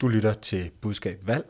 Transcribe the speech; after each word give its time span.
Du 0.00 0.08
lytter 0.08 0.32
til 0.32 0.70
Budskab 0.80 1.16
Valg. 1.26 1.46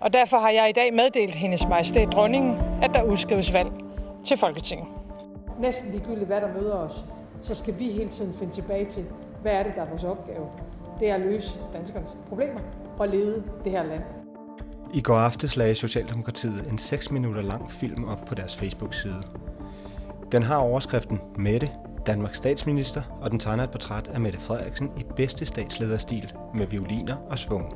Og 0.00 0.12
derfor 0.12 0.38
har 0.38 0.50
jeg 0.50 0.68
i 0.68 0.72
dag 0.72 0.94
meddelt 0.94 1.34
hendes 1.34 1.66
majestæt 1.68 2.08
dronningen, 2.12 2.56
at 2.82 2.90
der 2.94 3.02
udskrives 3.02 3.52
valg 3.52 3.70
til 4.24 4.36
Folketinget. 4.36 4.88
Næsten 5.58 5.92
ligegyldigt, 5.92 6.26
hvad 6.26 6.40
der 6.40 6.54
møder 6.54 6.74
os, 6.74 7.04
så 7.40 7.54
skal 7.54 7.78
vi 7.78 7.84
hele 7.84 8.08
tiden 8.08 8.34
finde 8.38 8.52
tilbage 8.52 8.84
til, 8.84 9.04
hvad 9.42 9.52
er 9.52 9.62
det, 9.62 9.74
der 9.74 9.82
er 9.82 9.88
vores 9.88 10.04
opgave. 10.04 10.46
Det 11.00 11.10
er 11.10 11.14
at 11.14 11.20
løse 11.20 11.58
danskernes 11.72 12.18
problemer 12.28 12.60
og 12.98 13.08
lede 13.08 13.44
det 13.64 13.72
her 13.72 13.82
land. 13.82 14.02
I 14.94 15.00
går 15.00 15.16
aftes 15.16 15.56
lagde 15.56 15.74
Socialdemokratiet 15.74 16.66
en 16.70 16.78
6 16.78 17.10
minutter 17.10 17.42
lang 17.42 17.70
film 17.70 18.04
op 18.04 18.24
på 18.26 18.34
deres 18.34 18.56
Facebook-side. 18.56 19.22
Den 20.32 20.42
har 20.42 20.56
overskriften 20.56 21.20
Mette, 21.36 21.70
Danmarks 22.06 22.36
statsminister, 22.36 23.02
og 23.20 23.30
den 23.30 23.38
tegner 23.38 23.64
et 23.64 23.70
portræt 23.70 24.08
af 24.08 24.20
Mette 24.20 24.38
Frederiksen 24.38 24.90
i 24.96 25.04
bedste 25.16 25.46
statslederstil 25.46 26.32
med 26.54 26.66
violiner 26.66 27.16
og 27.16 27.38
svung. 27.38 27.74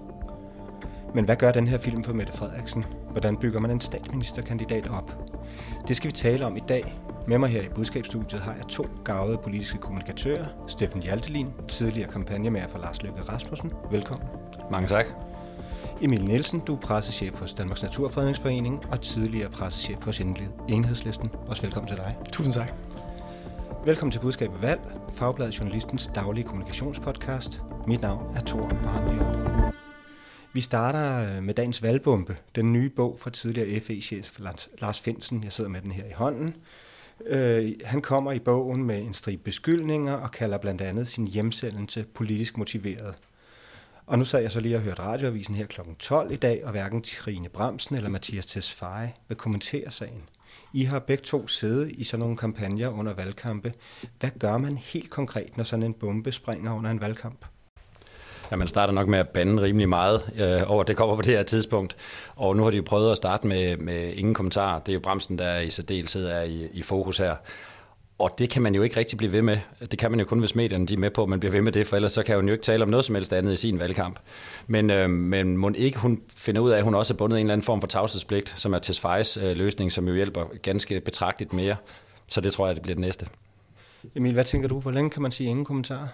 Men 1.15 1.25
hvad 1.25 1.37
gør 1.37 1.53
den 1.53 1.69
her 1.69 1.79
film 1.79 2.05
for 2.05 2.13
Mette 2.13 2.33
Frederiksen? 2.33 2.85
Hvordan 3.11 3.37
bygger 3.37 3.61
man 3.61 3.71
en 3.71 3.81
statsministerkandidat 3.81 4.89
op? 4.89 5.15
Det 5.89 5.97
skal 5.97 6.11
vi 6.11 6.17
tale 6.17 6.47
om 6.47 6.57
i 6.57 6.63
dag. 6.69 6.95
Med 7.27 7.39
mig 7.39 7.49
her 7.49 7.63
i 7.63 7.69
budskabsstudiet 7.69 8.41
har 8.41 8.55
jeg 8.55 8.67
to 8.69 8.87
gavede 9.05 9.39
politiske 9.39 9.79
kommunikatører. 9.79 10.47
Steffen 10.67 11.03
Hjaltelin, 11.03 11.49
tidligere 11.69 12.11
kampagnemager 12.11 12.69
for 12.69 12.79
Lars 12.79 13.03
Løkke 13.03 13.23
Rasmussen. 13.23 13.73
Velkommen. 13.91 14.29
Mange 14.71 14.89
tak. 14.89 15.07
Emil 16.03 16.25
Nielsen, 16.25 16.61
du 16.61 16.75
er 16.75 16.81
pressechef 16.81 17.41
hos 17.41 17.55
Danmarks 17.55 17.83
Naturfredningsforening 17.83 18.85
og 18.91 19.01
tidligere 19.01 19.51
pressechef 19.51 20.05
hos 20.05 20.21
Enhedslisten. 20.69 21.31
Også 21.49 21.63
velkommen 21.63 21.89
til 21.89 21.97
dig. 21.97 22.17
Tusind 22.33 22.55
tak. 22.55 22.90
Velkommen 23.85 24.13
til 24.13 24.21
Budskab 24.21 24.63
Valg, 24.63 24.81
Fagbladet 25.13 25.59
Journalistens 25.59 26.11
daglige 26.15 26.45
kommunikationspodcast. 26.45 27.63
Mit 27.87 28.01
navn 28.01 28.37
er 28.37 28.41
Thor 28.41 28.73
Arnbjørn. 28.87 29.73
Vi 30.53 30.61
starter 30.61 31.37
øh, 31.37 31.43
med 31.43 31.55
dagens 31.55 31.83
valgbombe, 31.83 32.37
den 32.55 32.73
nye 32.73 32.91
bog 32.91 33.19
fra 33.19 33.31
tidligere 33.31 33.81
FE-chef 33.81 34.39
Lars 34.81 35.01
Finsen. 35.01 35.45
Jeg 35.45 35.53
sidder 35.53 35.71
med 35.71 35.81
den 35.83 35.93
her 35.93 36.05
i 36.05 36.13
hånden. 36.13 36.57
Øh, 37.27 37.73
han 37.85 38.03
kommer 38.03 38.33
i 38.33 38.39
bogen 38.39 38.85
med 38.85 38.99
en 38.99 39.15
stribe 39.15 39.43
beskyldninger 39.43 40.15
og 40.15 40.31
kalder 40.31 40.59
blandt 40.59 40.81
andet 40.81 41.09
sin 41.09 41.27
hjemsendelse 41.27 42.05
politisk 42.15 42.59
motiveret. 42.59 43.15
Og 44.07 44.19
nu 44.19 44.25
sad 44.25 44.41
jeg 44.41 44.51
så 44.51 44.61
lige 44.61 44.77
og 44.77 44.83
hørt 44.83 44.99
radioavisen 44.99 45.55
her 45.55 45.67
kl. 45.67 45.81
12 45.99 46.33
i 46.33 46.37
dag, 46.37 46.65
og 46.65 46.71
hverken 46.71 47.03
Trine 47.03 47.49
Bramsen 47.49 47.97
eller 47.97 48.11
Mathias 48.11 48.47
Tesfaye 48.47 49.13
vil 49.29 49.37
kommentere 49.37 49.91
sagen. 49.91 50.23
I 50.73 50.85
har 50.85 50.99
begge 50.99 51.23
to 51.23 51.49
siddet 51.49 51.93
i 51.93 52.05
sådan 52.05 52.21
nogle 52.21 52.37
kampagner 52.37 52.89
under 52.89 53.15
valgkampe. 53.15 53.73
Hvad 54.21 54.31
gør 54.39 54.59
man 54.59 54.77
helt 54.77 55.11
konkret, 55.11 55.57
når 55.57 55.65
sådan 55.65 55.83
en 55.83 55.95
bombe 55.95 56.33
springer 56.33 56.79
under 56.79 56.91
en 56.91 57.01
valgkamp? 57.01 57.45
Ja, 58.51 58.57
man 58.57 58.69
starter 58.69 58.93
nok 58.93 59.09
med 59.09 59.19
at 59.19 59.29
bande 59.29 59.63
rimelig 59.63 59.89
meget 59.89 60.23
øh, 60.37 60.71
over, 60.71 60.83
det 60.83 60.97
kommer 60.97 61.17
på 61.17 61.23
det 61.23 61.37
her 61.37 61.43
tidspunkt. 61.43 61.97
Og 62.37 62.57
nu 62.57 62.63
har 62.63 62.71
de 62.71 62.77
jo 62.77 62.83
prøvet 62.87 63.11
at 63.11 63.17
starte 63.17 63.47
med, 63.47 63.77
med 63.77 64.13
ingen 64.13 64.35
kommentar. 64.35 64.79
Det 64.79 64.89
er 64.89 64.95
jo 64.95 65.01
Bremsen, 65.01 65.39
der 65.39 65.59
i 65.59 65.71
særdeleshed 65.71 66.27
er 66.27 66.43
i, 66.43 66.69
i 66.73 66.83
fokus 66.83 67.19
her. 67.19 67.37
Og 68.21 68.39
det 68.39 68.51
kan 68.51 68.63
man 68.63 68.75
jo 68.75 68.83
ikke 68.83 68.97
rigtig 68.97 69.19
blive 69.19 69.33
ved 69.33 69.43
med. 69.43 69.59
Det 69.91 69.99
kan 69.99 70.11
man 70.11 70.21
jo 70.21 70.27
kun, 70.27 70.39
hvis 70.39 70.55
medierne 70.55 70.87
de 70.87 70.95
er 70.95 70.99
med 70.99 71.11
på, 71.11 71.23
at 71.23 71.29
man 71.29 71.41
bliver 71.41 71.53
ved 71.53 71.61
med 71.61 71.73
det, 71.73 71.87
for 71.87 71.97
ellers 71.97 72.13
så 72.13 72.23
kan 72.23 72.37
hun 72.37 72.47
jo 72.47 72.53
ikke 72.53 72.63
tale 72.63 72.83
om 72.83 72.89
noget 72.89 73.05
som 73.05 73.15
helst 73.15 73.33
andet 73.33 73.53
i 73.53 73.57
sin 73.57 73.79
valgkamp. 73.79 74.19
Men, 74.67 74.91
øh, 74.91 75.11
men 75.11 75.57
må 75.57 75.71
ikke 75.75 75.99
hun 75.99 76.23
finder 76.37 76.61
ud 76.61 76.71
af, 76.71 76.79
at 76.79 76.85
hun 76.85 76.95
også 76.95 77.15
er 77.15 77.17
bundet 77.17 77.37
en 77.37 77.47
eller 77.47 77.53
anden 77.53 77.65
form 77.65 77.81
for 77.81 77.89
tavshedspligt, 77.89 78.55
som 78.57 78.75
er 78.75 78.79
Tesfajs 78.79 79.37
øh, 79.37 79.57
løsning, 79.57 79.93
som 79.93 80.09
jo 80.09 80.15
hjælper 80.15 80.45
ganske 80.63 81.01
betragteligt 81.01 81.53
mere. 81.53 81.77
Så 82.27 82.41
det 82.41 82.53
tror 82.53 82.67
jeg, 82.67 82.75
det 82.75 82.83
bliver 82.83 82.95
det 82.95 83.01
næste. 83.01 83.27
Emil, 84.15 84.33
hvad 84.33 84.45
tænker 84.45 84.69
du? 84.69 84.81
Hvor 84.81 84.91
længe 84.91 85.11
kan 85.11 85.23
man 85.23 85.33
sige 85.33 85.51
ingen 85.51 85.65
kommentarer? 85.65 86.09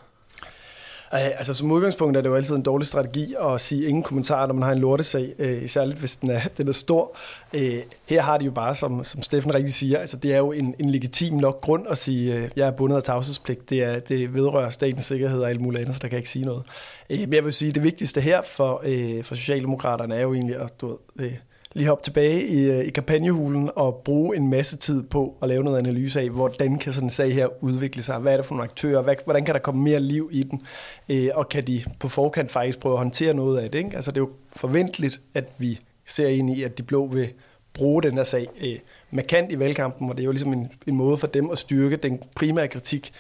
Øh, 1.15 1.39
altså 1.39 1.55
som 1.55 1.71
udgangspunkt 1.71 2.17
er 2.17 2.21
det 2.21 2.29
jo 2.29 2.35
altid 2.35 2.57
en 2.57 2.63
dårlig 2.63 2.87
strategi 2.87 3.35
at 3.41 3.61
sige 3.61 3.87
ingen 3.87 4.03
kommentarer, 4.03 4.47
når 4.47 4.55
man 4.55 4.63
har 4.63 4.73
en 4.73 4.79
lortesag, 4.79 5.35
øh, 5.39 5.69
særligt 5.69 5.99
hvis 5.99 6.17
den 6.17 6.31
er, 6.31 6.41
den 6.59 6.69
er 6.69 6.73
stor. 6.73 7.17
Øh, 7.53 7.79
her 8.07 8.23
har 8.23 8.39
de 8.39 8.45
jo 8.45 8.51
bare, 8.51 8.75
som, 8.75 9.05
som 9.05 9.23
Steffen 9.23 9.55
rigtig 9.55 9.75
siger, 9.75 9.99
altså 9.99 10.17
det 10.17 10.35
er 10.35 10.39
jo 10.39 10.53
en, 10.53 10.75
en 10.79 10.91
legitim 10.91 11.35
nok 11.35 11.61
grund 11.61 11.87
at 11.91 11.99
sige, 11.99 12.35
øh, 12.35 12.49
jeg 12.57 12.67
er 12.67 12.71
bundet 12.71 12.97
af 12.97 13.03
tavshedspligt, 13.03 13.71
det, 13.71 13.85
er, 13.85 13.99
det 13.99 14.35
vedrører 14.35 14.71
statens 14.71 15.05
sikkerhed 15.05 15.41
og 15.41 15.51
alt 15.51 15.61
muligt 15.61 15.81
andet, 15.81 15.95
så 15.95 15.99
der 16.03 16.09
kan 16.09 16.15
jeg 16.15 16.21
ikke 16.21 16.31
sige 16.31 16.45
noget. 16.45 16.63
Øh, 17.11 17.19
men 17.21 17.33
jeg 17.33 17.45
vil 17.45 17.53
sige, 17.53 17.73
det 17.73 17.83
vigtigste 17.83 18.21
her 18.21 18.43
for, 18.43 18.83
øh, 18.85 19.25
for 19.25 19.35
Socialdemokraterne 19.35 20.15
er 20.15 20.21
jo 20.21 20.35
egentlig 20.35 20.57
at 20.57 20.81
du 20.81 20.99
ved, 21.15 21.27
øh, 21.27 21.33
lige 21.77 21.89
hoppe 21.89 22.05
tilbage 22.05 22.47
i, 22.47 22.71
øh, 22.71 22.85
i 22.85 22.91
kampagnehulen 22.91 23.71
og 23.77 24.03
bruge 24.05 24.37
en 24.37 24.51
masse 24.51 24.77
tid 24.77 25.03
på 25.03 25.37
at 25.43 25.49
lave 25.49 25.65
noget 25.65 25.79
analyse 25.79 26.21
af, 26.21 26.31
hvordan 26.31 26.79
kan 26.79 26.93
sådan 26.93 27.07
en 27.07 27.11
sag 27.11 27.35
her 27.35 27.65
udvikle 27.65 28.03
sig? 28.03 28.19
Hvad 28.19 28.33
er 28.33 28.37
det 28.37 28.47
for 28.47 28.55
nogle 28.55 28.71
aktører? 28.71 29.03
Hvad, 29.03 29.15
hvordan 29.25 29.45
kan 29.45 29.55
der 29.55 29.61
komme 29.61 29.83
mere 29.83 30.01
liv 30.01 30.29
i 30.33 30.43
den? 30.43 30.63
Øh, 31.09 31.29
og 31.35 31.49
kan 31.49 31.63
de 31.63 31.85
på 32.01 32.09
forkant 32.09 32.51
faktisk 32.51 32.79
prøve 32.81 32.93
at 32.93 32.99
håndtere 32.99 33.35
noget 33.35 33.59
af 33.59 33.71
det? 33.71 33.79
Ikke? 33.79 33.97
Altså 33.97 34.11
det 34.11 34.17
er 34.17 34.21
jo 34.21 34.31
forventeligt, 34.57 35.21
at 35.35 35.45
vi 35.59 35.81
ser 36.07 36.29
ind 36.29 36.51
i, 36.51 36.63
at 36.63 36.79
de 36.79 36.83
blå 36.83 37.07
vil 37.07 37.29
bruge 37.75 38.03
den 38.03 38.15
her 38.15 38.25
sag 38.25 38.47
øh, 38.61 38.79
markant 39.11 39.53
i 39.53 39.59
valgkampen, 39.59 40.11
og 40.11 40.17
det 40.17 40.23
er 40.23 40.27
jo 40.27 40.33
ligesom 40.33 40.53
en, 40.53 40.73
en 40.87 40.97
måde 40.97 41.19
for 41.19 41.27
dem 41.27 41.51
at 41.51 41.59
styrke 41.59 41.97
den 41.97 42.23
primære 42.37 42.69
kritik, 42.69 43.13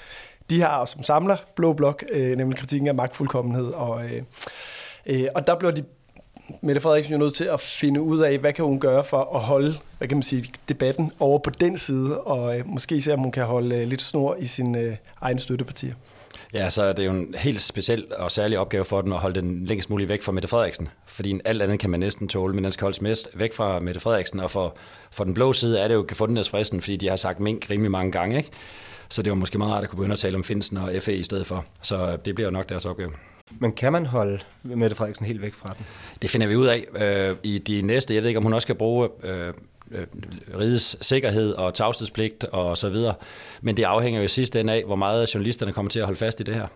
de 0.50 0.60
har, 0.60 0.84
som 0.84 1.02
samler 1.02 1.36
Blå 1.56 1.72
Blok, 1.72 2.04
øh, 2.12 2.36
nemlig 2.36 2.58
kritikken 2.58 2.88
af 2.88 2.94
magtfuldkommenhed. 2.94 3.66
Og, 3.66 4.04
øh, 4.04 4.22
øh, 5.06 5.26
og 5.34 5.46
der 5.46 5.58
bliver 5.58 5.72
de 5.72 5.84
Mette 6.60 6.80
Frederiksen 6.80 7.12
jo 7.12 7.18
nødt 7.18 7.34
til 7.34 7.44
at 7.44 7.60
finde 7.60 8.00
ud 8.00 8.18
af, 8.18 8.38
hvad 8.38 8.52
kan 8.52 8.64
hun 8.64 8.80
gøre 8.80 9.04
for 9.04 9.34
at 9.34 9.40
holde 9.40 9.78
hvad 9.98 10.08
kan 10.08 10.16
man 10.16 10.22
sige, 10.22 10.44
debatten 10.68 11.12
over 11.18 11.38
på 11.38 11.50
den 11.50 11.78
side, 11.78 12.20
og 12.20 12.58
øh, 12.58 12.66
måske 12.66 13.02
se, 13.02 13.12
om 13.12 13.20
hun 13.20 13.32
kan 13.32 13.44
holde 13.44 13.76
øh, 13.76 13.86
lidt 13.86 14.02
snor 14.02 14.34
i 14.34 14.46
sine 14.46 14.78
øh, 14.78 14.96
egne 15.20 15.40
støttepartier. 15.40 15.94
Ja, 16.52 16.70
så 16.70 16.82
er 16.82 16.92
det 16.92 17.06
jo 17.06 17.10
en 17.10 17.34
helt 17.38 17.60
speciel 17.60 18.06
og 18.18 18.30
særlig 18.30 18.58
opgave 18.58 18.84
for 18.84 19.00
den 19.00 19.12
at 19.12 19.18
holde 19.18 19.40
den 19.40 19.66
længst 19.66 19.90
muligt 19.90 20.08
væk 20.08 20.22
fra 20.22 20.32
Mette 20.32 20.48
Frederiksen. 20.48 20.88
Fordi 21.06 21.40
alt 21.44 21.62
andet 21.62 21.78
kan 21.78 21.90
man 21.90 22.00
næsten 22.00 22.28
tåle, 22.28 22.54
men 22.54 22.64
den 22.64 22.72
skal 22.72 22.84
holdes 22.84 23.02
mest 23.02 23.28
væk 23.34 23.52
fra 23.52 23.80
Mette 23.80 24.00
Frederiksen. 24.00 24.40
Og 24.40 24.50
for, 24.50 24.76
for 25.10 25.24
den 25.24 25.34
blå 25.34 25.52
side 25.52 25.78
er 25.78 25.88
det 25.88 25.94
jo 25.94 26.04
gefundenhedsfristen, 26.08 26.80
fordi 26.80 26.96
de 26.96 27.08
har 27.08 27.16
sagt 27.16 27.40
mink 27.40 27.66
rimelig 27.70 27.90
mange 27.90 28.12
gange. 28.12 28.36
Ikke? 28.36 28.50
Så 29.08 29.22
det 29.22 29.30
var 29.30 29.36
måske 29.36 29.58
meget 29.58 29.72
rart 29.72 29.84
at 29.84 29.90
kunne 29.90 29.96
begynde 29.96 30.12
at 30.12 30.18
tale 30.18 30.36
om 30.36 30.44
Finsen 30.44 30.76
og 30.76 30.92
FE 31.00 31.14
i 31.14 31.22
stedet 31.22 31.46
for. 31.46 31.64
Så 31.82 31.96
øh, 31.96 32.18
det 32.24 32.34
bliver 32.34 32.48
jo 32.48 32.52
nok 32.52 32.68
deres 32.68 32.84
opgave. 32.84 33.10
Men 33.50 33.72
kan 33.72 33.92
man 33.92 34.06
holde 34.06 34.38
Mette 34.62 34.96
Frederiksen 34.96 35.26
helt 35.26 35.42
væk 35.42 35.54
fra 35.54 35.74
den? 35.78 35.86
Det 36.22 36.30
finder 36.30 36.46
vi 36.46 36.56
ud 36.56 36.66
af 36.66 36.86
øh, 36.94 37.36
i 37.42 37.58
de 37.58 37.82
næste. 37.82 38.14
Jeg 38.14 38.22
ved 38.22 38.28
ikke, 38.28 38.38
om 38.38 38.42
hun 38.42 38.52
også 38.52 38.66
skal 38.66 38.74
bruge 38.74 39.08
øh, 39.22 39.54
øh, 39.90 40.06
rigets 40.58 41.06
sikkerhed 41.06 41.52
og 41.52 41.74
tavshedspligt 41.74 42.44
og 42.44 42.78
så 42.78 42.88
videre. 42.88 43.14
Men 43.60 43.76
det 43.76 43.84
afhænger 43.84 44.20
jo 44.20 44.24
i 44.24 44.28
sidste 44.28 44.60
ende 44.60 44.72
af, 44.72 44.84
hvor 44.84 44.96
meget 44.96 45.34
journalisterne 45.34 45.72
kommer 45.72 45.90
til 45.90 45.98
at 45.98 46.04
holde 46.04 46.18
fast 46.18 46.40
i 46.40 46.42
det 46.42 46.54
her. 46.54 46.66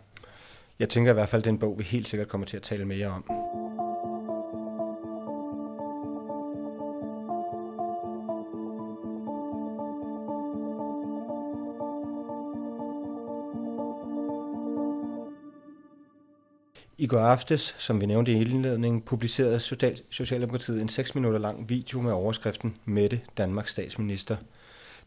Jeg 0.78 0.88
tænker 0.88 1.10
i 1.10 1.14
hvert 1.14 1.28
fald, 1.28 1.40
at 1.40 1.44
det 1.44 1.50
er 1.50 1.54
en 1.54 1.58
bog, 1.58 1.78
vi 1.78 1.84
helt 1.84 2.08
sikkert 2.08 2.28
kommer 2.28 2.46
til 2.46 2.56
at 2.56 2.62
tale 2.62 2.84
mere 2.84 3.06
om. 3.06 3.24
I 17.00 17.06
går 17.06 17.20
aftes, 17.20 17.74
som 17.78 18.00
vi 18.00 18.06
nævnte 18.06 18.32
i 18.32 18.34
indledningen, 18.34 19.00
publicerede 19.00 19.60
Socialdemokratiet 20.10 20.82
en 20.82 20.88
6 20.88 21.14
minutter 21.14 21.38
lang 21.38 21.68
video 21.68 22.00
med 22.00 22.12
overskriften 22.12 22.76
Mette, 22.84 23.20
Danmarks 23.38 23.72
statsminister. 23.72 24.36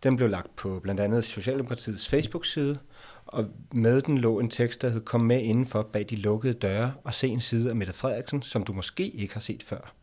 Den 0.03 0.15
blev 0.15 0.29
lagt 0.29 0.55
på 0.55 0.79
blandt 0.79 1.01
andet 1.01 1.23
Socialdemokratiets 1.23 2.09
Facebook-side, 2.09 2.77
og 3.25 3.45
med 3.71 4.01
den 4.01 4.17
lå 4.17 4.39
en 4.39 4.49
tekst, 4.49 4.81
der 4.81 4.89
hed 4.89 5.01
Kom 5.01 5.21
med 5.21 5.41
indenfor 5.41 5.81
bag 5.81 6.05
de 6.09 6.15
lukkede 6.15 6.53
døre 6.53 6.93
og 7.03 7.13
se 7.13 7.27
en 7.27 7.41
side 7.41 7.69
af 7.69 7.75
Mette 7.75 7.93
Frederiksen, 7.93 8.41
som 8.41 8.63
du 8.63 8.73
måske 8.73 9.09
ikke 9.09 9.33
har 9.33 9.41
set 9.41 9.63
før. 9.63 9.93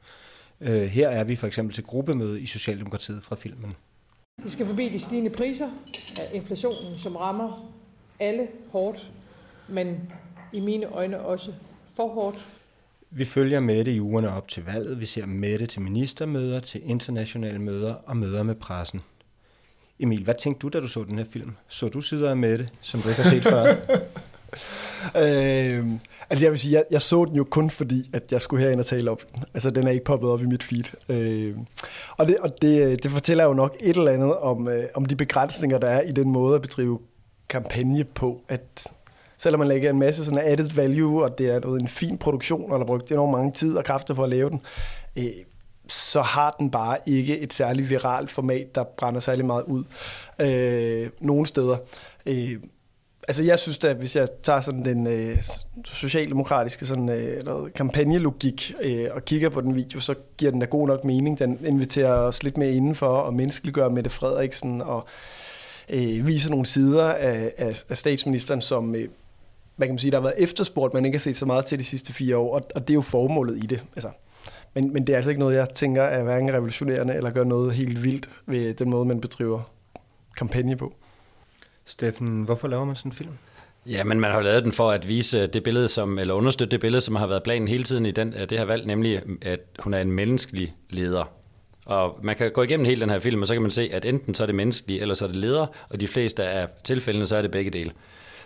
Øh, 0.61 0.83
her 0.83 1.09
er 1.09 1.25
vi 1.25 1.37
for 1.37 1.47
eksempel 1.47 1.75
til 1.75 1.85
gruppemøde 1.85 2.41
i 2.41 2.47
Socialdemokratiet 2.47 3.23
fra 3.23 3.37
filmen. 3.37 3.77
Vi 4.45 4.51
skal 4.51 4.67
forbi 4.67 4.89
de 4.89 4.99
stigende 4.99 5.31
priser 5.31 5.69
af 6.17 6.31
inflationen, 6.33 6.99
som 6.99 7.17
rammer 7.17 7.73
alle 8.21 8.49
hårdt, 8.73 9.11
men 9.69 10.13
i 10.53 10.61
mine 10.61 10.87
øjne 10.87 11.21
også 11.21 11.53
for 12.01 12.09
hårdt. 12.09 12.47
Vi 13.11 13.25
følger 13.25 13.61
Mette 13.61 13.93
i 13.93 14.01
ugerne 14.01 14.31
op 14.31 14.49
til 14.49 14.65
valget. 14.65 15.01
Vi 15.01 15.07
ser 15.07 15.27
Mette 15.27 15.67
til 15.67 15.83
ministermøder, 15.83 16.61
til 16.61 16.81
internationale 16.85 17.59
møder 17.59 17.95
og 17.95 18.17
møder 18.17 18.43
med 18.43 18.55
pressen. 18.55 19.01
Emil, 19.99 20.25
hvad 20.25 20.35
tænkte 20.43 20.63
du, 20.63 20.69
da 20.69 20.81
du 20.81 20.89
så 20.89 21.05
den 21.05 21.19
her 21.19 21.25
film? 21.25 21.53
Så 21.69 21.89
du 21.89 22.01
sider 22.01 22.31
af 22.31 22.37
Mette, 22.37 22.69
som 22.81 23.01
du 23.01 23.09
ikke 23.09 23.23
har 23.23 23.31
set 23.31 23.43
før? 23.43 23.65
øh, 25.23 25.93
altså 26.31 26.45
jeg 26.45 26.51
vil 26.51 26.59
sige, 26.59 26.73
jeg, 26.73 26.85
jeg 26.91 27.03
så 27.03 27.25
den 27.25 27.37
jo 27.37 27.45
kun 27.45 27.71
fordi, 27.71 28.11
at 28.13 28.33
jeg 28.33 28.43
skulle 28.43 28.63
herind 28.65 28.81
og 28.81 28.87
tale 28.87 29.11
op. 29.11 29.23
Altså 29.55 29.71
den 29.71 29.87
er 29.87 29.91
ikke 29.91 30.05
poppet 30.05 30.31
op 30.31 30.43
i 30.43 30.47
mit 30.47 30.63
feed. 30.63 30.85
Øh, 31.09 31.57
og 32.17 32.27
det, 32.27 32.37
og 32.37 32.63
det, 32.63 33.03
det 33.03 33.11
fortæller 33.11 33.45
jo 33.45 33.53
nok 33.53 33.77
et 33.81 33.97
eller 33.97 34.13
andet 34.13 34.37
om, 34.37 34.69
øh, 34.69 34.85
om 34.95 35.05
de 35.05 35.17
begrænsninger, 35.17 35.79
der 35.79 35.89
er 35.89 36.03
i 36.03 36.13
den 36.13 36.31
måde 36.31 36.55
at 36.55 36.63
bedrive 36.63 36.99
kampagne 37.49 38.05
på. 38.05 38.41
At 38.49 38.93
selvom 39.41 39.59
man 39.59 39.69
lægger 39.69 39.91
en 39.91 39.99
masse 39.99 40.25
sådan 40.25 40.39
added 40.45 40.71
value, 40.71 41.25
og 41.25 41.39
det 41.39 41.51
er 41.51 41.69
ved, 41.69 41.81
en 41.81 41.89
fin 41.89 42.19
produktion, 42.19 42.73
og 42.73 42.79
der 42.79 42.87
brugt 42.87 43.11
enormt 43.11 43.33
mange 43.33 43.53
tid 43.53 43.77
og 43.77 43.85
kræfter 43.85 44.15
på 44.15 44.25
at 44.25 44.31
lave 44.31 44.51
den, 44.51 44.61
øh, 45.17 45.25
så 45.89 46.23
har 46.23 46.57
den 46.59 46.71
bare 46.71 46.97
ikke 47.07 47.39
et 47.39 47.53
særligt 47.53 47.91
viralt 47.91 48.31
format, 48.31 48.75
der 48.75 48.85
brænder 48.85 49.21
særlig 49.21 49.45
meget 49.45 49.65
ud 49.65 49.85
øh, 50.41 51.11
nogle 51.21 51.47
steder. 51.47 51.77
Øh, 52.27 52.57
altså 53.29 53.43
jeg 53.43 53.59
synes 53.59 53.85
at 53.85 53.97
hvis 53.97 54.17
jeg 54.17 54.29
tager 54.43 54.61
sådan 54.61 54.85
den 54.85 55.07
øh, 55.07 55.39
socialdemokratiske 55.85 56.87
sådan, 56.87 57.09
øh, 57.09 57.45
noget 57.45 57.75
kampagnelogik 57.75 58.75
øh, 58.81 59.07
og 59.11 59.25
kigger 59.25 59.49
på 59.49 59.61
den 59.61 59.75
video, 59.75 60.01
så 60.01 60.15
giver 60.37 60.51
den 60.51 60.61
da 60.61 60.67
god 60.67 60.87
nok 60.87 61.05
mening. 61.05 61.39
Den 61.39 61.59
inviterer 61.67 62.13
os 62.13 62.43
lidt 62.43 62.57
mere 62.57 62.73
indenfor 62.73 63.07
og 63.07 63.35
menneskeliggør 63.35 63.89
Mette 63.89 64.11
Frederiksen 64.11 64.83
og 64.83 65.07
øh, 65.89 66.27
viser 66.27 66.51
nogle 66.51 66.67
sider 66.67 67.05
af, 67.05 67.53
af, 67.59 67.83
af 67.89 67.97
statsministeren, 67.97 68.61
som 68.61 68.95
øh, 68.95 69.09
hvad 69.77 69.87
kan 69.87 69.95
man 69.95 69.99
sige, 69.99 70.11
der 70.11 70.17
har 70.17 70.23
været 70.23 70.43
efterspurgt, 70.43 70.95
man 70.95 71.05
ikke 71.05 71.17
har 71.17 71.21
set 71.21 71.37
så 71.37 71.47
meget 71.47 71.67
til 71.67 71.79
de 71.79 71.85
sidste 71.85 72.13
fire 72.13 72.37
år, 72.37 72.55
og, 72.55 72.63
og 72.75 72.89
det 72.89 72.91
er 72.91 72.95
jo 72.95 73.01
formålet 73.01 73.65
i 73.65 73.67
det. 73.67 73.85
Altså, 73.97 74.11
men, 74.75 74.93
men 74.93 75.07
det 75.07 75.13
er 75.13 75.17
altså 75.17 75.31
ikke 75.31 75.41
noget, 75.41 75.57
jeg 75.57 75.69
tænker 75.75 76.03
er 76.03 76.23
hverken 76.23 76.55
revolutionerende 76.55 77.15
eller 77.15 77.31
gør 77.31 77.45
noget 77.45 77.73
helt 77.73 78.05
vildt 78.05 78.31
ved 78.47 78.75
den 78.75 78.91
måde, 78.91 79.05
man 79.05 79.21
bedriver 79.21 79.61
kampagne 80.37 80.77
på. 80.77 80.95
Steffen, 81.85 82.43
hvorfor 82.43 82.69
laver 82.69 82.85
man 82.85 82.97
sådan 82.97 83.09
en 83.09 83.13
film? 83.13 83.31
Ja, 83.87 84.05
men 84.05 84.21
man 84.21 84.31
har 84.31 84.41
lavet 84.41 84.65
den 84.65 84.73
for 84.73 84.91
at 84.91 85.09
vise 85.09 85.47
det 85.47 85.63
billede, 85.63 85.89
som, 85.89 86.19
eller 86.19 86.35
understøtte 86.35 86.71
det 86.71 86.81
billede, 86.81 87.01
som 87.01 87.17
har 87.17 87.27
været 87.27 87.43
planen 87.43 87.69
hele 87.69 87.85
tiden 87.85 88.07
i 88.07 88.11
den, 88.11 88.33
det 88.33 88.51
her 88.51 88.65
valg, 88.65 88.87
nemlig 88.87 89.23
at 89.43 89.61
hun 89.79 89.95
er 89.95 90.01
en 90.01 90.13
menneskelig 90.13 90.75
leder. 90.91 91.33
Og 91.87 92.19
man 92.23 92.37
kan 92.37 92.53
gå 92.53 92.63
igennem 92.63 92.87
hele 92.87 93.01
den 93.01 93.11
her 93.11 93.19
film, 93.19 93.43
og 93.43 93.49
så 93.49 93.55
kan 93.55 93.63
man 93.63 93.71
se, 93.71 93.91
at 93.93 94.05
enten 94.05 94.35
så 94.35 94.45
er 94.45 94.47
det 94.47 94.55
menneskelige, 94.55 95.01
eller 95.01 95.15
så 95.15 95.25
er 95.25 95.29
det 95.29 95.37
leder, 95.37 95.67
og 95.91 96.01
de 96.01 96.09
fleste 96.09 96.45
af 96.45 96.69
tilfældene, 96.85 97.27
så 97.27 97.37
er 97.37 97.43
det 97.43 97.51
begge 97.51 97.71
dele. 97.71 97.93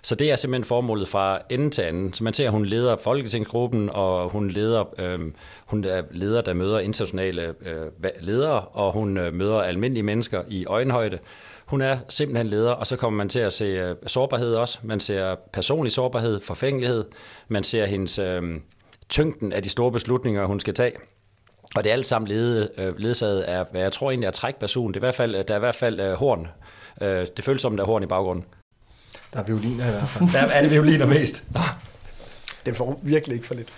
Så 0.05 0.15
det 0.15 0.31
er 0.31 0.37
simpelthen 0.37 0.65
formålet 0.65 1.09
fra 1.09 1.41
ende 1.51 1.71
til 1.71 1.83
anden. 1.83 2.13
Så 2.13 2.25
man 2.25 2.33
ser, 2.33 2.47
at 2.47 2.53
hun 2.53 2.67
leder 2.67 2.97
Folketingsgruppen, 2.97 3.91
og 3.93 4.29
hun 4.31 4.51
leder, 4.51 5.01
øh, 5.01 5.19
hun 5.67 5.85
er 5.85 6.03
leder, 6.11 6.41
der 6.41 6.53
møder 6.53 6.79
internationale 6.79 7.55
øh, 7.67 8.11
ledere, 8.21 8.61
og 8.61 8.93
hun 8.93 9.17
øh, 9.17 9.35
møder 9.35 9.63
almindelige 9.63 10.03
mennesker 10.03 10.43
i 10.49 10.67
øjenhøjde. 10.67 11.19
Hun 11.67 11.81
er 11.81 11.99
simpelthen 12.09 12.47
leder, 12.47 12.71
og 12.71 12.87
så 12.87 12.97
kommer 12.97 13.17
man 13.17 13.29
til 13.29 13.39
at 13.39 13.53
se 13.53 13.65
øh, 13.65 13.97
sårbarhed 14.07 14.55
også. 14.55 14.79
Man 14.83 15.01
ser 15.01 15.35
personlig 15.53 15.93
sårbarhed, 15.93 16.41
forfængelighed. 16.41 17.05
Man 17.49 17.65
ser 17.65 17.87
hendes 17.87 18.19
øh, 18.19 18.43
tyngden 19.09 19.53
af 19.53 19.63
de 19.63 19.69
store 19.69 19.93
beslutninger, 19.93 20.47
hun 20.47 20.61
skal 20.61 20.75
tage. 20.75 20.93
Og 21.77 21.85
det 21.85 21.91
er 21.91 21.95
alt 21.95 22.07
sammen 22.07 22.29
ledet, 22.29 22.71
øh, 22.79 22.99
ledsaget 22.99 23.41
af, 23.41 23.65
hvad 23.71 23.81
jeg 23.81 23.93
tror 23.93 24.11
egentlig 24.11 24.27
er 24.27 24.31
trækperson. 24.31 24.89
Det 24.89 24.97
er 24.97 25.01
i 25.01 25.07
hvert 25.07 25.15
fald, 25.15 25.45
der 25.45 25.55
er 25.55 25.59
i 25.59 25.61
hvert 25.61 25.75
fald 25.75 26.01
øh, 26.01 26.13
horn. 26.13 26.49
Øh, 27.01 27.27
det 27.37 27.45
føles 27.45 27.63
som, 27.63 27.77
der 27.77 27.85
er 27.85 27.87
horn 27.87 28.03
i 28.03 28.07
baggrunden. 28.07 28.45
Der 29.35 29.41
er 29.41 29.45
violiner 29.45 29.89
i 29.89 29.91
hvert 29.91 30.09
fald. 30.09 30.33
der 30.33 30.41
er 30.41 30.63
det 30.63 30.71
violiner 30.71 31.07
mest. 31.07 31.45
Den 32.67 32.75
får 32.75 33.01
virkelig 33.03 33.35
ikke 33.35 33.47
for 33.47 33.55
lidt. 33.55 33.69